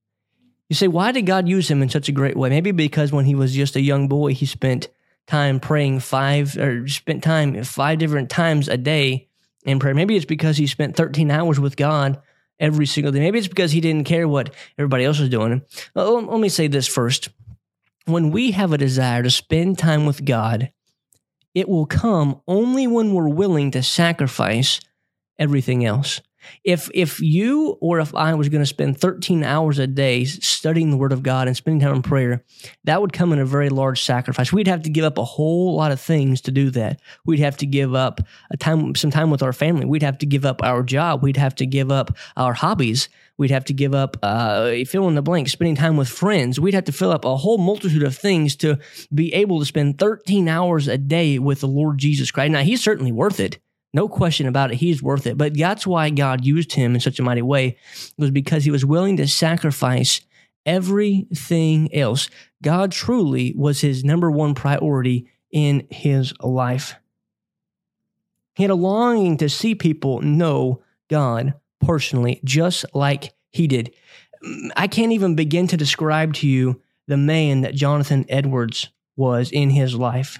You 0.69 0.75
say, 0.75 0.87
why 0.87 1.11
did 1.11 1.25
God 1.25 1.47
use 1.47 1.69
him 1.69 1.81
in 1.81 1.89
such 1.89 2.09
a 2.09 2.13
great 2.13 2.37
way? 2.37 2.49
Maybe 2.49 2.71
because 2.71 3.11
when 3.11 3.25
he 3.25 3.35
was 3.35 3.53
just 3.53 3.75
a 3.75 3.81
young 3.81 4.07
boy, 4.07 4.33
he 4.33 4.45
spent 4.45 4.87
time 5.27 5.59
praying 5.59 5.99
five, 5.99 6.57
or 6.57 6.87
spent 6.87 7.23
time 7.23 7.63
five 7.63 7.99
different 7.99 8.29
times 8.29 8.67
a 8.67 8.77
day 8.77 9.27
in 9.65 9.79
prayer. 9.79 9.93
Maybe 9.93 10.15
it's 10.15 10.25
because 10.25 10.57
he 10.57 10.67
spent 10.67 10.95
13 10.95 11.29
hours 11.29 11.59
with 11.59 11.75
God 11.75 12.21
every 12.59 12.85
single 12.85 13.11
day. 13.11 13.19
Maybe 13.19 13.39
it's 13.39 13.47
because 13.47 13.71
he 13.71 13.81
didn't 13.81 14.05
care 14.05 14.27
what 14.27 14.53
everybody 14.77 15.05
else 15.05 15.19
was 15.19 15.29
doing. 15.29 15.61
Well, 15.93 16.21
let 16.21 16.39
me 16.39 16.49
say 16.49 16.67
this 16.67 16.87
first. 16.87 17.29
When 18.05 18.31
we 18.31 18.51
have 18.51 18.73
a 18.73 18.77
desire 18.77 19.21
to 19.21 19.29
spend 19.29 19.77
time 19.77 20.05
with 20.05 20.25
God, 20.25 20.71
it 21.53 21.67
will 21.67 21.85
come 21.85 22.41
only 22.47 22.87
when 22.87 23.13
we're 23.13 23.29
willing 23.29 23.71
to 23.71 23.83
sacrifice 23.83 24.79
everything 25.37 25.85
else. 25.85 26.21
If 26.63 26.89
if 26.93 27.19
you 27.19 27.77
or 27.81 27.99
if 27.99 28.15
I 28.15 28.33
was 28.33 28.49
going 28.49 28.61
to 28.61 28.65
spend 28.65 28.99
13 28.99 29.43
hours 29.43 29.77
a 29.77 29.87
day 29.87 30.23
studying 30.25 30.89
the 30.89 30.97
Word 30.97 31.11
of 31.11 31.21
God 31.21 31.47
and 31.47 31.55
spending 31.55 31.81
time 31.81 31.95
in 31.95 32.01
prayer, 32.01 32.45
that 32.85 33.01
would 33.01 33.13
come 33.13 33.33
in 33.33 33.39
a 33.39 33.45
very 33.45 33.69
large 33.69 34.01
sacrifice. 34.01 34.53
We'd 34.53 34.67
have 34.67 34.83
to 34.83 34.89
give 34.89 35.03
up 35.03 35.17
a 35.17 35.23
whole 35.23 35.75
lot 35.75 35.91
of 35.91 35.99
things 35.99 36.41
to 36.41 36.51
do 36.51 36.69
that. 36.71 37.01
We'd 37.25 37.39
have 37.39 37.57
to 37.57 37.65
give 37.65 37.93
up 37.93 38.21
a 38.51 38.57
time, 38.57 38.95
some 38.95 39.11
time 39.11 39.29
with 39.29 39.43
our 39.43 39.53
family. 39.53 39.85
We'd 39.85 40.03
have 40.03 40.17
to 40.19 40.25
give 40.25 40.45
up 40.45 40.63
our 40.63 40.81
job. 40.81 41.21
We'd 41.21 41.37
have 41.37 41.55
to 41.55 41.65
give 41.65 41.91
up 41.91 42.17
our 42.37 42.53
hobbies. 42.53 43.09
We'd 43.39 43.51
have 43.51 43.63
to 43.65 43.73
give 43.73 43.95
up, 43.95 44.17
uh, 44.21 44.73
fill 44.85 45.07
in 45.07 45.15
the 45.15 45.21
blank, 45.21 45.47
spending 45.47 45.77
time 45.77 45.95
with 45.95 46.09
friends. 46.09 46.59
We'd 46.59 46.73
have 46.73 46.83
to 46.83 46.91
fill 46.91 47.09
up 47.09 47.23
a 47.23 47.37
whole 47.37 47.57
multitude 47.57 48.03
of 48.03 48.17
things 48.17 48.57
to 48.57 48.77
be 49.15 49.33
able 49.33 49.59
to 49.59 49.65
spend 49.65 49.97
13 49.97 50.49
hours 50.49 50.89
a 50.89 50.97
day 50.97 51.39
with 51.39 51.61
the 51.61 51.67
Lord 51.67 51.99
Jesus 51.99 52.31
Christ. 52.31 52.51
Now, 52.51 52.63
he's 52.63 52.83
certainly 52.83 53.13
worth 53.13 53.39
it. 53.39 53.57
No 53.93 54.09
question 54.09 54.45
about 54.45 54.73
it. 54.73 54.75
He's 54.75 55.01
worth 55.01 55.25
it. 55.25 55.37
But 55.37 55.57
that's 55.57 55.87
why 55.87 56.09
God 56.09 56.43
used 56.43 56.73
him 56.73 56.95
in 56.95 56.99
such 56.99 57.17
a 57.17 57.23
mighty 57.23 57.41
way 57.41 57.77
was 58.17 58.29
because 58.29 58.65
he 58.65 58.71
was 58.71 58.83
willing 58.83 59.15
to 59.15 59.27
sacrifice 59.27 60.19
everything 60.65 61.95
else. 61.95 62.29
God 62.61 62.91
truly 62.91 63.53
was 63.55 63.79
his 63.79 64.03
number 64.03 64.29
one 64.29 64.53
priority 64.53 65.29
in 65.49 65.87
his 65.89 66.33
life. 66.41 66.95
He 68.55 68.63
had 68.63 68.69
a 68.69 68.75
longing 68.75 69.37
to 69.37 69.47
see 69.47 69.75
people 69.75 70.21
know 70.21 70.81
God 71.09 71.53
personally, 71.79 72.41
just 72.43 72.85
like 72.93 73.33
he 73.51 73.67
did. 73.67 73.93
I 74.75 74.87
can't 74.87 75.11
even 75.11 75.35
begin 75.35 75.67
to 75.67 75.77
describe 75.77 76.33
to 76.35 76.47
you 76.47 76.81
the 77.07 77.17
man 77.17 77.61
that 77.61 77.75
Jonathan 77.75 78.25
Edwards 78.29 78.89
was 79.15 79.51
in 79.51 79.69
his 79.69 79.95
life. 79.95 80.37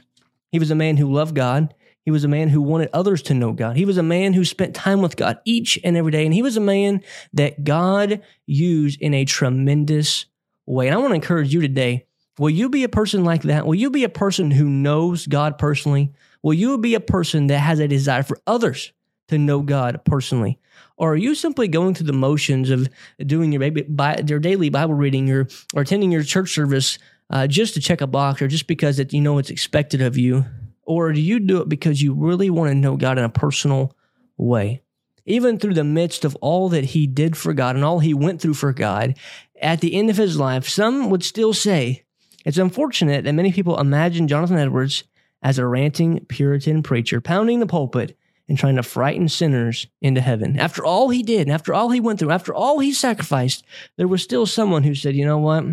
He 0.52 0.60
was 0.60 0.72
a 0.72 0.76
man 0.76 0.98
who 0.98 1.12
loved 1.12 1.36
God. 1.36 1.74
He 2.06 2.12
was 2.12 2.24
a 2.24 2.30
man 2.30 2.50
who 2.50 2.62
wanted 2.62 2.90
others 2.94 3.22
to 3.24 3.34
know 3.34 3.52
God. 3.52 3.76
He 3.76 3.86
was 3.86 3.98
a 3.98 4.04
man 4.04 4.34
who 4.34 4.46
spent 4.46 4.76
time 4.76 5.02
with 5.02 5.16
God 5.16 5.40
each 5.46 5.78
and 5.84 5.98
every 5.98 6.12
day. 6.12 6.26
And 6.26 6.34
he 6.34 6.42
was 6.42 6.58
a 6.58 6.62
man 6.62 7.04
that 7.34 7.64
God 7.64 8.22
used 8.46 9.02
in 9.02 9.14
a 9.14 9.26
tremendous 9.26 10.26
way. 10.66 10.88
And 10.88 10.96
I 10.96 10.98
want 10.98 11.12
to 11.12 11.16
encourage 11.16 11.54
you 11.54 11.62
today 11.62 12.06
will 12.38 12.50
you 12.50 12.70
be 12.70 12.86
a 12.86 12.90
person 12.90 13.26
like 13.26 13.42
that? 13.44 13.68
Will 13.68 13.76
you 13.76 13.90
be 13.90 14.06
a 14.06 14.10
person 14.10 14.50
who 14.50 14.70
knows 14.70 15.28
God 15.28 15.58
personally? 15.58 16.14
Will 16.42 16.54
you 16.54 16.78
be 16.78 16.96
a 16.96 17.02
person 17.02 17.48
that 17.48 17.60
has 17.60 17.80
a 17.80 17.88
desire 17.88 18.24
for 18.24 18.40
others 18.48 18.94
to 19.28 19.38
know 19.38 19.62
God 19.62 20.02
personally? 20.06 20.58
Or 21.00 21.14
are 21.14 21.18
you 21.18 21.34
simply 21.34 21.70
going 21.70 21.96
through 21.96 22.08
the 22.08 22.14
motions 22.14 22.70
of 22.70 22.90
doing 23.26 23.54
your, 23.54 23.64
your 23.64 24.40
daily 24.40 24.70
Bible 24.70 24.94
reading 24.94 25.32
or, 25.32 25.48
or 25.74 25.82
attending 25.82 26.12
your 26.12 26.24
church 26.24 26.54
service 26.54 27.00
uh, 27.30 27.48
just 27.48 27.74
to 27.76 27.80
check 27.80 28.02
a 28.02 28.08
box 28.08 28.42
or 28.42 28.50
just 28.50 28.68
because 28.68 29.00
it, 29.00 29.14
you 29.14 29.22
know 29.22 29.38
it's 29.38 29.50
expected 29.50 30.02
of 30.02 30.18
you? 30.18 30.46
Or 30.84 31.14
do 31.14 31.22
you 31.22 31.40
do 31.40 31.62
it 31.62 31.70
because 31.70 32.02
you 32.02 32.14
really 32.14 32.50
want 32.50 32.72
to 32.72 32.76
know 32.76 32.98
God 32.98 33.18
in 33.18 33.24
a 33.24 33.30
personal 33.30 33.96
way? 34.38 34.82
Even 35.26 35.58
through 35.58 35.76
the 35.76 35.84
midst 35.86 36.26
of 36.26 36.36
all 36.42 36.68
that 36.70 36.86
he 36.86 37.08
did 37.08 37.38
for 37.38 37.54
God 37.54 37.76
and 37.76 37.86
all 37.86 38.00
he 38.00 38.14
went 38.14 38.42
through 38.42 38.56
for 38.56 38.74
God, 38.74 39.16
at 39.62 39.80
the 39.80 39.94
end 39.94 40.10
of 40.10 40.18
his 40.18 40.38
life, 40.38 40.68
some 40.68 41.10
would 41.10 41.24
still 41.24 41.54
say 41.54 42.04
it's 42.44 42.58
unfortunate 42.58 43.24
that 43.24 43.34
many 43.34 43.54
people 43.54 43.80
imagine 43.80 44.28
Jonathan 44.28 44.58
Edwards 44.58 45.06
as 45.42 45.60
a 45.60 45.66
ranting 45.66 46.26
Puritan 46.26 46.84
preacher, 46.84 47.22
pounding 47.22 47.60
the 47.60 47.68
pulpit 47.68 48.18
and 48.50 48.58
trying 48.58 48.76
to 48.76 48.84
frighten 48.84 49.30
sinners 49.30 49.88
into 50.02 50.20
heaven. 50.20 50.60
After 50.60 50.84
all 50.84 51.10
he 51.10 51.24
did, 51.24 51.50
after 51.50 51.74
all 51.74 51.92
he 51.92 52.00
went 52.00 52.20
through, 52.20 52.32
after 52.32 52.54
all 52.54 52.80
he 52.80 52.92
sacrificed, 52.92 53.64
there 53.96 54.08
was 54.08 54.24
still 54.24 54.46
someone 54.46 54.84
who 54.84 54.96
said, 54.96 55.16
you 55.16 55.26
know 55.26 55.38
what? 55.38 55.64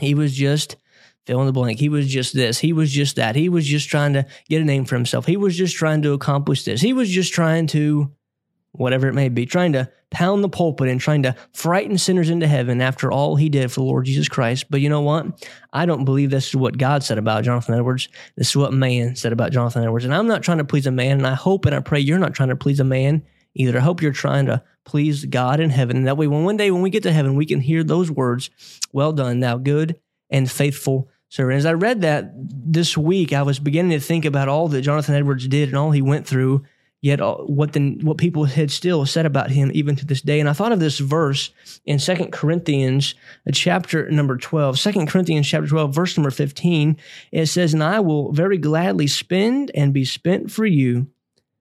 He 0.00 0.14
was 0.14 0.34
just 0.34 0.76
fill 1.26 1.40
in 1.40 1.46
the 1.46 1.52
blank. 1.52 1.78
He 1.78 1.88
was 1.88 2.08
just 2.08 2.34
this. 2.34 2.58
He 2.58 2.72
was 2.72 2.90
just 2.90 3.16
that. 3.16 3.36
He 3.36 3.48
was 3.48 3.64
just 3.64 3.88
trying 3.88 4.14
to 4.14 4.26
get 4.48 4.60
a 4.60 4.64
name 4.64 4.84
for 4.84 4.96
himself. 4.96 5.26
He 5.26 5.36
was 5.36 5.56
just 5.56 5.76
trying 5.76 6.02
to 6.02 6.12
accomplish 6.12 6.64
this. 6.64 6.80
He 6.80 6.92
was 6.92 7.08
just 7.08 7.32
trying 7.32 7.68
to 7.68 8.10
whatever 8.72 9.08
it 9.08 9.14
may 9.14 9.28
be, 9.28 9.46
trying 9.46 9.72
to 9.72 9.90
pound 10.10 10.42
the 10.42 10.48
pulpit 10.48 10.88
and 10.88 11.00
trying 11.00 11.22
to 11.22 11.34
frighten 11.52 11.96
sinners 11.96 12.30
into 12.30 12.46
heaven 12.46 12.80
after 12.80 13.10
all 13.10 13.36
he 13.36 13.48
did 13.48 13.70
for 13.70 13.80
the 13.80 13.86
Lord 13.86 14.04
Jesus 14.04 14.28
Christ. 14.28 14.66
But 14.70 14.80
you 14.80 14.88
know 14.88 15.00
what? 15.00 15.48
I 15.72 15.86
don't 15.86 16.04
believe 16.04 16.30
this 16.30 16.48
is 16.48 16.56
what 16.56 16.78
God 16.78 17.02
said 17.02 17.18
about 17.18 17.44
Jonathan 17.44 17.74
Edwards. 17.74 18.08
This 18.36 18.50
is 18.50 18.56
what 18.56 18.72
man 18.72 19.16
said 19.16 19.32
about 19.32 19.52
Jonathan 19.52 19.84
Edwards. 19.84 20.04
And 20.04 20.14
I'm 20.14 20.26
not 20.26 20.42
trying 20.42 20.58
to 20.58 20.64
please 20.64 20.86
a 20.86 20.90
man, 20.90 21.18
and 21.18 21.26
I 21.26 21.34
hope 21.34 21.64
and 21.66 21.74
I 21.74 21.80
pray 21.80 22.00
you're 22.00 22.18
not 22.18 22.34
trying 22.34 22.48
to 22.48 22.56
please 22.56 22.80
a 22.80 22.84
man 22.84 23.22
either. 23.54 23.78
I 23.78 23.82
hope 23.82 24.02
you're 24.02 24.12
trying 24.12 24.46
to 24.46 24.62
please 24.84 25.24
God 25.24 25.60
in 25.60 25.70
heaven. 25.70 25.96
And 25.96 26.06
that 26.06 26.16
way, 26.16 26.26
when 26.26 26.44
one 26.44 26.56
day 26.56 26.70
when 26.70 26.82
we 26.82 26.90
get 26.90 27.02
to 27.04 27.12
heaven, 27.12 27.36
we 27.36 27.46
can 27.46 27.60
hear 27.60 27.84
those 27.84 28.10
words, 28.10 28.50
Well 28.92 29.12
done, 29.12 29.40
thou 29.40 29.58
good 29.58 30.00
and 30.28 30.50
faithful 30.50 31.08
servant. 31.28 31.58
As 31.58 31.66
I 31.66 31.72
read 31.72 32.02
that 32.02 32.32
this 32.34 32.96
week, 32.96 33.32
I 33.32 33.42
was 33.42 33.58
beginning 33.58 33.92
to 33.92 34.04
think 34.04 34.24
about 34.24 34.48
all 34.48 34.68
that 34.68 34.82
Jonathan 34.82 35.14
Edwards 35.14 35.46
did 35.46 35.68
and 35.68 35.78
all 35.78 35.90
he 35.90 36.02
went 36.02 36.26
through 36.26 36.64
yet 37.00 37.20
uh, 37.20 37.34
what 37.36 37.72
the 37.72 37.98
what 38.02 38.18
people 38.18 38.44
had 38.44 38.70
still 38.70 39.06
said 39.06 39.26
about 39.26 39.50
him 39.50 39.70
even 39.74 39.96
to 39.96 40.06
this 40.06 40.20
day. 40.20 40.40
And 40.40 40.48
i 40.48 40.52
thought 40.52 40.72
of 40.72 40.80
this 40.80 40.98
verse 40.98 41.50
in 41.84 41.98
Second 41.98 42.32
corinthians 42.32 43.14
uh, 43.46 43.52
chapter 43.52 44.10
number 44.10 44.36
12 44.36 44.78
2 44.78 45.06
corinthians 45.06 45.46
chapter 45.48 45.68
12 45.68 45.94
verse 45.94 46.16
number 46.16 46.30
15 46.30 46.96
it 47.32 47.46
says 47.46 47.74
and 47.74 47.82
i 47.82 48.00
will 48.00 48.32
very 48.32 48.58
gladly 48.58 49.06
spend 49.06 49.70
and 49.74 49.94
be 49.94 50.04
spent 50.04 50.50
for 50.50 50.66
you 50.66 51.06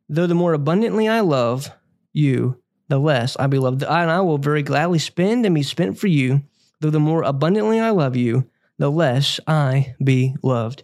though 0.07 0.27
the 0.27 0.35
more 0.35 0.53
abundantly 0.53 1.07
i 1.07 1.19
love 1.19 1.71
you 2.13 2.57
the 2.87 2.99
less 2.99 3.37
i 3.37 3.47
be 3.47 3.59
loved. 3.59 3.83
And 3.83 4.11
i 4.11 4.21
will 4.21 4.37
very 4.37 4.63
gladly 4.63 4.99
spend 4.99 5.45
and 5.45 5.55
be 5.55 5.63
spent 5.63 5.97
for 5.97 6.07
you 6.07 6.43
though 6.79 6.89
the 6.89 6.99
more 6.99 7.23
abundantly 7.23 7.79
i 7.79 7.89
love 7.89 8.15
you 8.15 8.49
the 8.77 8.89
less 8.89 9.39
i 9.45 9.93
be 10.03 10.35
loved. 10.41 10.83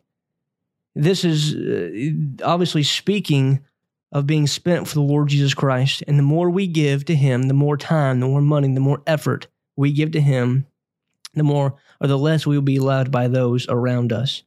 This 0.96 1.26
is 1.26 1.56
uh, 1.56 2.46
obviously 2.46 2.84
speaking 2.84 3.66
of 4.16 4.26
being 4.26 4.48
spent 4.48 4.88
for 4.88 4.94
the 4.94 5.02
Lord 5.02 5.28
Jesus 5.28 5.54
Christ. 5.54 6.02
And 6.08 6.18
the 6.18 6.24
more 6.24 6.50
we 6.50 6.68
give 6.68 7.04
to 7.06 7.16
Him, 7.16 7.44
the 7.44 7.54
more 7.54 7.76
time, 7.76 8.22
the 8.22 8.28
more 8.28 8.40
money, 8.40 8.74
the 8.74 8.80
more 8.80 9.04
effort 9.06 9.48
we 9.76 9.92
give 9.92 10.12
to 10.12 10.22
Him, 10.22 10.66
the 11.34 11.44
more 11.44 11.76
or 12.00 12.08
the 12.08 12.18
less 12.18 12.48
we 12.48 12.56
will 12.56 12.64
be 12.64 12.80
loved 12.80 13.12
by 13.12 13.28
those 13.28 13.68
around 13.68 14.14
us. 14.14 14.44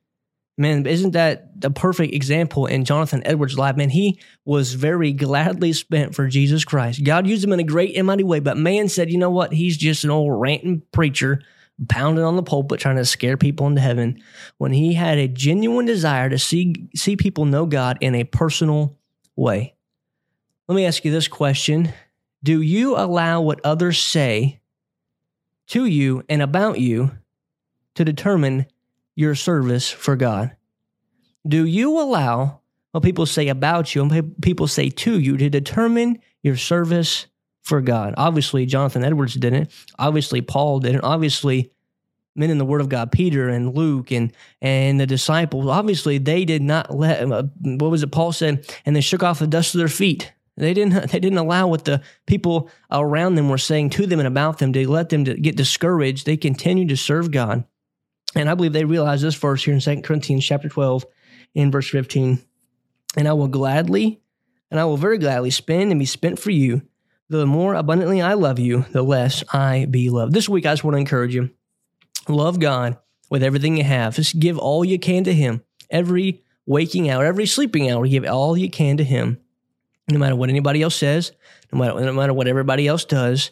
Man, 0.57 0.87
isn't 0.87 1.11
that 1.11 1.61
the 1.61 1.71
perfect 1.71 2.15
example 2.15 2.65
in 2.65 2.87
Jonathan 2.87 3.23
Edwards' 3.27 3.59
life? 3.59 3.77
Man, 3.77 3.91
he 3.91 4.19
was 4.47 4.73
very 4.73 5.13
gladly 5.13 5.75
spent 5.75 6.15
for 6.15 6.29
Jesus 6.29 6.65
Christ. 6.65 7.05
God 7.05 7.27
used 7.27 7.45
him 7.45 7.53
in 7.53 7.61
a 7.61 7.65
great 7.65 7.95
and 7.95 8.07
mighty 8.07 8.25
way, 8.25 8.41
but 8.41 8.57
man 8.57 8.89
said, 8.89 9.13
you 9.13 9.19
know 9.19 9.31
what? 9.31 9.53
He's 9.53 9.77
just 9.77 10.03
an 10.03 10.11
old 10.11 10.41
ranting 10.41 10.81
preacher 10.93 11.43
pounding 11.89 12.25
on 12.25 12.37
the 12.37 12.43
pulpit 12.43 12.81
trying 12.81 12.97
to 12.97 13.05
scare 13.05 13.37
people 13.37 13.67
into 13.67 13.83
heaven 13.83 14.21
when 14.57 14.73
he 14.73 14.95
had 14.95 15.19
a 15.19 15.29
genuine 15.29 15.87
desire 15.87 16.29
to 16.29 16.39
see 16.39 16.89
see 16.97 17.17
people 17.17 17.45
know 17.45 17.67
God 17.67 17.99
in 18.01 18.17
a 18.17 18.25
personal 18.25 18.98
way. 19.39 19.75
Let 20.67 20.75
me 20.75 20.85
ask 20.85 21.05
you 21.05 21.11
this 21.11 21.29
question 21.29 21.93
Do 22.43 22.61
you 22.61 22.97
allow 22.97 23.41
what 23.41 23.61
others 23.65 23.99
say 23.99 24.61
to 25.69 25.87
you 25.87 26.25
and 26.29 26.43
about 26.43 26.79
you 26.81 27.13
to 27.95 28.05
determine 28.05 28.67
your 29.15 29.35
service 29.35 29.91
for 29.91 30.17
God? 30.17 30.55
Do 31.47 31.65
you 31.65 31.99
allow 31.99 32.61
what 32.93 33.03
people 33.03 33.27
say 33.27 33.49
about 33.49 33.95
you 33.95 34.03
and 34.03 34.41
people 34.43 34.67
say 34.67 34.91
to 34.91 35.19
you 35.19 35.37
to 35.37 35.49
determine 35.49 36.21
your 36.43 36.57
service 36.57 37.27
for 37.63 37.81
God? 37.81 38.15
Obviously, 38.17 38.67
Jonathan 38.67 39.05
Edwards 39.05 39.35
didn't. 39.35 39.71
Obviously, 39.99 40.43
Paul 40.43 40.81
didn't. 40.81 41.03
Obviously, 41.03 41.71
men 42.39 42.51
in 42.51 42.59
the 42.59 42.65
Word 42.65 42.81
of 42.81 42.89
God, 42.89 43.13
Peter 43.13 43.49
and 43.49 43.75
Luke 43.75 44.11
and 44.13 44.33
and 44.61 44.99
the 44.99 45.07
disciples, 45.07 45.67
obviously 45.67 46.19
they 46.19 46.45
did 46.45 46.63
not 46.63 46.95
let 46.95 47.31
uh, 47.31 47.45
what 47.63 47.91
was 47.91 48.03
it 48.03 48.13
Paul 48.13 48.33
said, 48.33 48.67
and 48.87 48.95
they 48.95 49.01
shook 49.01 49.23
off 49.23 49.39
the 49.41 49.47
dust 49.47 49.75
of 49.75 49.79
their 49.79 49.89
feet. 49.89 50.33
They 50.57 50.75
didn't 50.75 51.11
they 51.13 51.21
didn't 51.21 51.39
allow 51.39 51.69
what 51.69 51.85
the 51.85 52.03
people 52.27 52.71
around 52.91 53.35
them 53.35 53.49
were 53.49 53.59
saying 53.59 53.91
to 53.91 54.07
them 54.07 54.21
and 54.21 54.29
about 54.29 54.59
them 54.59 54.73
to 54.73 54.91
let 54.91 55.09
them 55.09 55.25
to 55.25 55.35
get 55.35 55.57
discouraged. 55.57 56.27
They 56.27 56.37
continued 56.37 56.89
to 56.91 56.97
serve 56.97 57.31
God. 57.31 57.65
And 58.35 58.51
I 58.51 58.55
believe 58.55 58.73
they 58.73 58.85
realized 58.85 59.25
this 59.25 59.35
verse 59.35 59.65
here 59.65 59.75
in 59.75 59.81
2 59.81 60.03
Corinthians 60.03 60.45
chapter 60.45 60.69
12 60.69 61.07
in 61.55 61.71
verse 61.71 61.89
15. 61.89 62.39
And 63.17 63.27
I 63.27 63.33
will 63.33 63.49
gladly, 63.49 64.21
and 64.71 64.79
I 64.79 64.85
will 64.85 64.99
very 64.99 65.17
gladly 65.17 65.51
spend 65.51 65.91
and 65.91 65.99
be 65.99 66.05
spent 66.05 66.39
for 66.39 66.51
you. 66.51 66.83
The 67.31 67.47
more 67.47 67.75
abundantly 67.75 68.21
I 68.21 68.35
love 68.35 68.59
you, 68.59 68.85
the 68.93 69.03
less 69.03 69.43
I 69.53 69.87
be 69.91 70.11
loved. 70.11 70.35
This 70.35 70.49
week 70.49 70.67
I 70.67 70.73
just 70.73 70.85
want 70.85 70.95
to 70.95 71.01
encourage 71.01 71.35
you 71.35 71.51
Love 72.29 72.61
God 72.61 72.99
with 73.31 73.43
everything 73.43 73.77
you 73.77 73.85
have. 73.85 74.17
Just 74.17 74.39
give 74.39 74.59
all 74.59 74.85
you 74.85 74.99
can 74.99 75.25
to 75.25 75.35
Him. 75.35 75.63
Every 75.91 76.43
waking 76.67 77.09
hour, 77.11 77.25
every 77.25 77.47
sleeping 77.47 77.91
hour, 77.91 78.07
give 78.07 78.25
all 78.25 78.57
you 78.57 78.71
can 78.71 78.97
to 78.99 79.05
Him. 79.05 79.39
No 80.11 80.19
matter 80.19 80.37
what 80.37 80.49
anybody 80.49 80.83
else 80.83 80.97
says, 80.97 81.33
no 81.73 81.79
matter, 81.79 82.01
no 82.01 82.13
matter 82.13 82.33
what 82.33 82.49
everybody 82.49 82.87
else 82.87 83.05
does, 83.05 83.51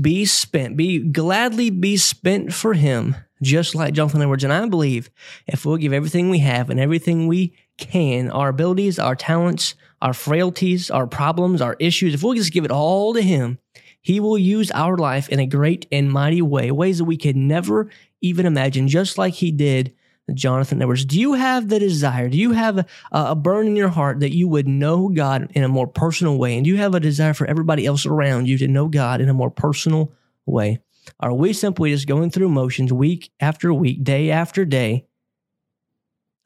be 0.00 0.24
spent, 0.24 0.76
be 0.76 0.98
gladly 0.98 1.70
be 1.70 1.96
spent 1.96 2.52
for 2.52 2.74
Him, 2.74 3.16
just 3.42 3.74
like 3.74 3.94
Jonathan 3.94 4.22
Edwards. 4.22 4.44
And 4.44 4.52
I 4.52 4.66
believe 4.66 5.10
if 5.46 5.64
we'll 5.64 5.76
give 5.76 5.92
everything 5.92 6.30
we 6.30 6.38
have 6.38 6.70
and 6.70 6.80
everything 6.80 7.26
we 7.26 7.56
can, 7.78 8.30
our 8.30 8.48
abilities, 8.48 8.98
our 8.98 9.16
talents, 9.16 9.74
our 10.00 10.12
frailties, 10.12 10.90
our 10.90 11.06
problems, 11.06 11.60
our 11.60 11.76
issues, 11.78 12.14
if 12.14 12.22
we'll 12.22 12.34
just 12.34 12.52
give 12.52 12.64
it 12.64 12.72
all 12.72 13.14
to 13.14 13.22
Him, 13.22 13.58
he 14.02 14.18
will 14.18 14.36
use 14.36 14.70
our 14.72 14.96
life 14.96 15.28
in 15.28 15.38
a 15.38 15.46
great 15.46 15.86
and 15.92 16.10
mighty 16.12 16.42
way, 16.42 16.70
ways 16.72 16.98
that 16.98 17.04
we 17.04 17.16
could 17.16 17.36
never 17.36 17.88
even 18.20 18.46
imagine, 18.46 18.88
just 18.88 19.16
like 19.16 19.34
He 19.34 19.52
did 19.52 19.94
Jonathan 20.34 20.82
Edwards. 20.82 21.04
Do 21.04 21.20
you 21.20 21.34
have 21.34 21.68
the 21.68 21.78
desire? 21.78 22.28
Do 22.28 22.36
you 22.36 22.52
have 22.52 22.78
a, 22.78 22.86
a, 23.12 23.34
burn 23.34 23.66
in 23.66 23.76
your 23.76 23.88
heart 23.88 24.20
that 24.20 24.34
you 24.34 24.48
would 24.48 24.66
know 24.66 25.08
God 25.08 25.50
in 25.54 25.62
a 25.62 25.68
more 25.68 25.86
personal 25.86 26.36
way? 26.36 26.56
And 26.56 26.64
do 26.64 26.70
you 26.70 26.76
have 26.78 26.94
a 26.94 27.00
desire 27.00 27.34
for 27.34 27.46
everybody 27.46 27.86
else 27.86 28.04
around 28.04 28.48
you 28.48 28.58
to 28.58 28.68
know 28.68 28.88
God 28.88 29.20
in 29.20 29.28
a 29.28 29.34
more 29.34 29.50
personal 29.50 30.12
way? 30.46 30.80
Are 31.20 31.32
we 31.32 31.52
simply 31.52 31.90
just 31.90 32.06
going 32.06 32.30
through 32.30 32.48
motions 32.48 32.92
week 32.92 33.30
after 33.40 33.72
week, 33.72 34.02
day 34.02 34.30
after 34.30 34.64
day? 34.64 35.06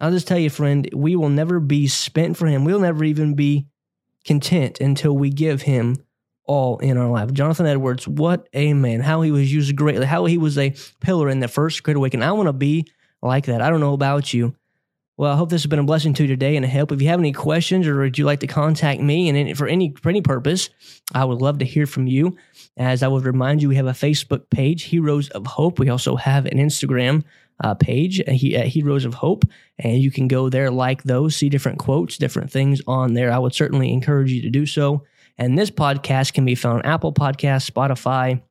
I'll 0.00 0.10
just 0.10 0.28
tell 0.28 0.38
you, 0.38 0.50
friend, 0.50 0.88
we 0.94 1.16
will 1.16 1.30
never 1.30 1.58
be 1.60 1.86
spent 1.86 2.36
for 2.36 2.46
Him. 2.46 2.64
We'll 2.64 2.80
never 2.80 3.04
even 3.04 3.34
be 3.34 3.66
content 4.24 4.80
until 4.80 5.16
we 5.16 5.30
give 5.30 5.62
Him 5.62 5.96
all 6.46 6.78
in 6.78 6.96
our 6.96 7.10
life. 7.10 7.32
Jonathan 7.32 7.66
Edwards, 7.66 8.06
what 8.06 8.48
a 8.52 8.72
man. 8.72 9.00
How 9.00 9.20
he 9.22 9.30
was 9.30 9.52
used 9.52 9.74
greatly, 9.76 10.06
how 10.06 10.24
he 10.24 10.38
was 10.38 10.56
a 10.58 10.74
pillar 11.00 11.28
in 11.28 11.40
the 11.40 11.48
first 11.48 11.82
Great 11.82 11.96
Awakening. 11.96 12.26
I 12.26 12.32
want 12.32 12.48
to 12.48 12.52
be 12.52 12.86
like 13.22 13.46
that. 13.46 13.60
I 13.60 13.70
don't 13.70 13.80
know 13.80 13.94
about 13.94 14.32
you. 14.32 14.54
Well, 15.18 15.32
I 15.32 15.36
hope 15.36 15.48
this 15.48 15.62
has 15.62 15.70
been 15.70 15.78
a 15.78 15.84
blessing 15.84 16.12
to 16.14 16.24
you 16.24 16.28
today 16.28 16.56
and 16.56 16.64
a 16.64 16.68
help. 16.68 16.92
If 16.92 17.00
you 17.00 17.08
have 17.08 17.20
any 17.20 17.32
questions 17.32 17.86
or 17.86 18.00
would 18.00 18.18
you 18.18 18.26
like 18.26 18.40
to 18.40 18.46
contact 18.46 19.00
me 19.00 19.30
and 19.30 19.56
for 19.56 19.66
any 19.66 19.94
for 19.94 20.10
any 20.10 20.20
purpose, 20.20 20.68
I 21.14 21.24
would 21.24 21.40
love 21.40 21.58
to 21.60 21.64
hear 21.64 21.86
from 21.86 22.06
you. 22.06 22.36
As 22.76 23.02
I 23.02 23.08
would 23.08 23.24
remind 23.24 23.62
you, 23.62 23.70
we 23.70 23.76
have 23.76 23.86
a 23.86 23.92
Facebook 23.92 24.50
page, 24.50 24.84
Heroes 24.84 25.30
of 25.30 25.46
Hope. 25.46 25.78
We 25.78 25.88
also 25.88 26.16
have 26.16 26.44
an 26.44 26.58
Instagram 26.58 27.24
uh, 27.64 27.74
page 27.74 28.20
at 28.20 28.34
Heroes 28.34 29.06
of 29.06 29.14
Hope, 29.14 29.44
and 29.78 29.98
you 29.98 30.10
can 30.10 30.28
go 30.28 30.50
there, 30.50 30.70
like 30.70 31.04
those, 31.04 31.34
see 31.34 31.48
different 31.48 31.78
quotes, 31.78 32.18
different 32.18 32.50
things 32.50 32.82
on 32.86 33.14
there. 33.14 33.32
I 33.32 33.38
would 33.38 33.54
certainly 33.54 33.94
encourage 33.94 34.30
you 34.30 34.42
to 34.42 34.50
do 34.50 34.66
so. 34.66 35.02
And 35.38 35.58
this 35.58 35.70
podcast 35.70 36.32
can 36.32 36.44
be 36.44 36.54
found 36.54 36.82
on 36.82 36.86
Apple 36.86 37.12
Podcasts, 37.12 37.70
Spotify, 37.70 38.42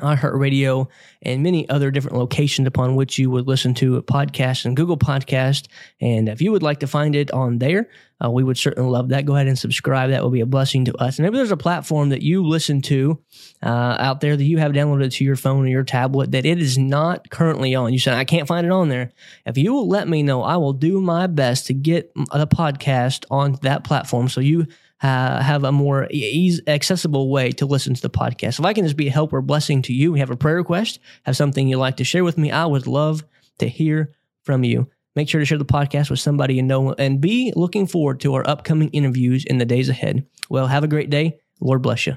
iHeartRadio, 0.00 0.88
and 1.22 1.42
many 1.42 1.68
other 1.68 1.90
different 1.90 2.16
locations 2.16 2.68
upon 2.68 2.94
which 2.94 3.18
you 3.18 3.30
would 3.30 3.48
listen 3.48 3.74
to 3.74 3.96
a 3.96 4.02
podcast 4.02 4.64
and 4.64 4.76
Google 4.76 4.96
Podcast. 4.96 5.66
And 6.00 6.28
if 6.28 6.40
you 6.40 6.52
would 6.52 6.62
like 6.62 6.80
to 6.80 6.86
find 6.86 7.16
it 7.16 7.30
on 7.32 7.58
there, 7.58 7.88
uh, 8.24 8.30
we 8.30 8.42
would 8.42 8.58
certainly 8.58 8.90
love 8.90 9.08
that. 9.10 9.26
Go 9.26 9.34
ahead 9.34 9.46
and 9.46 9.58
subscribe. 9.58 10.10
That 10.10 10.22
will 10.22 10.30
be 10.30 10.40
a 10.40 10.46
blessing 10.46 10.84
to 10.86 10.96
us. 10.96 11.18
And 11.18 11.26
if 11.26 11.34
there's 11.34 11.50
a 11.50 11.56
platform 11.56 12.08
that 12.10 12.22
you 12.22 12.46
listen 12.46 12.80
to 12.82 13.18
uh, 13.62 13.96
out 13.98 14.20
there 14.20 14.36
that 14.36 14.44
you 14.44 14.58
have 14.58 14.72
downloaded 14.72 15.12
to 15.14 15.24
your 15.24 15.36
phone 15.36 15.64
or 15.64 15.68
your 15.68 15.84
tablet 15.84 16.32
that 16.32 16.46
it 16.46 16.60
is 16.60 16.78
not 16.78 17.30
currently 17.30 17.74
on, 17.74 17.92
you 17.92 17.98
said, 17.98 18.14
I 18.14 18.24
can't 18.24 18.48
find 18.48 18.66
it 18.66 18.72
on 18.72 18.88
there. 18.88 19.12
If 19.46 19.58
you 19.58 19.72
will 19.72 19.88
let 19.88 20.08
me 20.08 20.22
know, 20.22 20.42
I 20.42 20.56
will 20.56 20.72
do 20.72 21.00
my 21.00 21.26
best 21.26 21.66
to 21.66 21.74
get 21.74 22.12
the 22.14 22.46
podcast 22.46 23.24
on 23.30 23.58
that 23.62 23.84
platform 23.84 24.28
so 24.28 24.40
you 24.40 24.66
uh, 25.02 25.40
have 25.42 25.64
a 25.64 25.72
more 25.72 26.08
easy, 26.10 26.62
accessible 26.66 27.30
way 27.30 27.50
to 27.52 27.66
listen 27.66 27.94
to 27.94 28.02
the 28.02 28.10
podcast. 28.10 28.58
If 28.58 28.64
I 28.64 28.72
can 28.72 28.84
just 28.84 28.96
be 28.96 29.08
a 29.08 29.12
help 29.12 29.32
or 29.32 29.42
blessing 29.42 29.82
to 29.82 29.92
you, 29.92 30.12
we 30.12 30.20
have 30.20 30.30
a 30.30 30.36
prayer 30.36 30.56
request, 30.56 30.98
have 31.24 31.36
something 31.36 31.68
you'd 31.68 31.78
like 31.78 31.96
to 31.98 32.04
share 32.04 32.24
with 32.24 32.38
me, 32.38 32.50
I 32.50 32.66
would 32.66 32.86
love 32.86 33.24
to 33.58 33.68
hear 33.68 34.12
from 34.42 34.64
you. 34.64 34.88
Make 35.14 35.28
sure 35.28 35.40
to 35.40 35.44
share 35.44 35.58
the 35.58 35.64
podcast 35.64 36.10
with 36.10 36.20
somebody 36.20 36.54
you 36.54 36.62
know 36.62 36.92
and 36.92 37.20
be 37.20 37.52
looking 37.56 37.86
forward 37.86 38.20
to 38.20 38.34
our 38.34 38.48
upcoming 38.48 38.88
interviews 38.90 39.44
in 39.44 39.58
the 39.58 39.64
days 39.64 39.88
ahead. 39.88 40.26
Well, 40.48 40.68
have 40.68 40.84
a 40.84 40.88
great 40.88 41.10
day. 41.10 41.40
Lord 41.60 41.82
bless 41.82 42.06
you. 42.06 42.16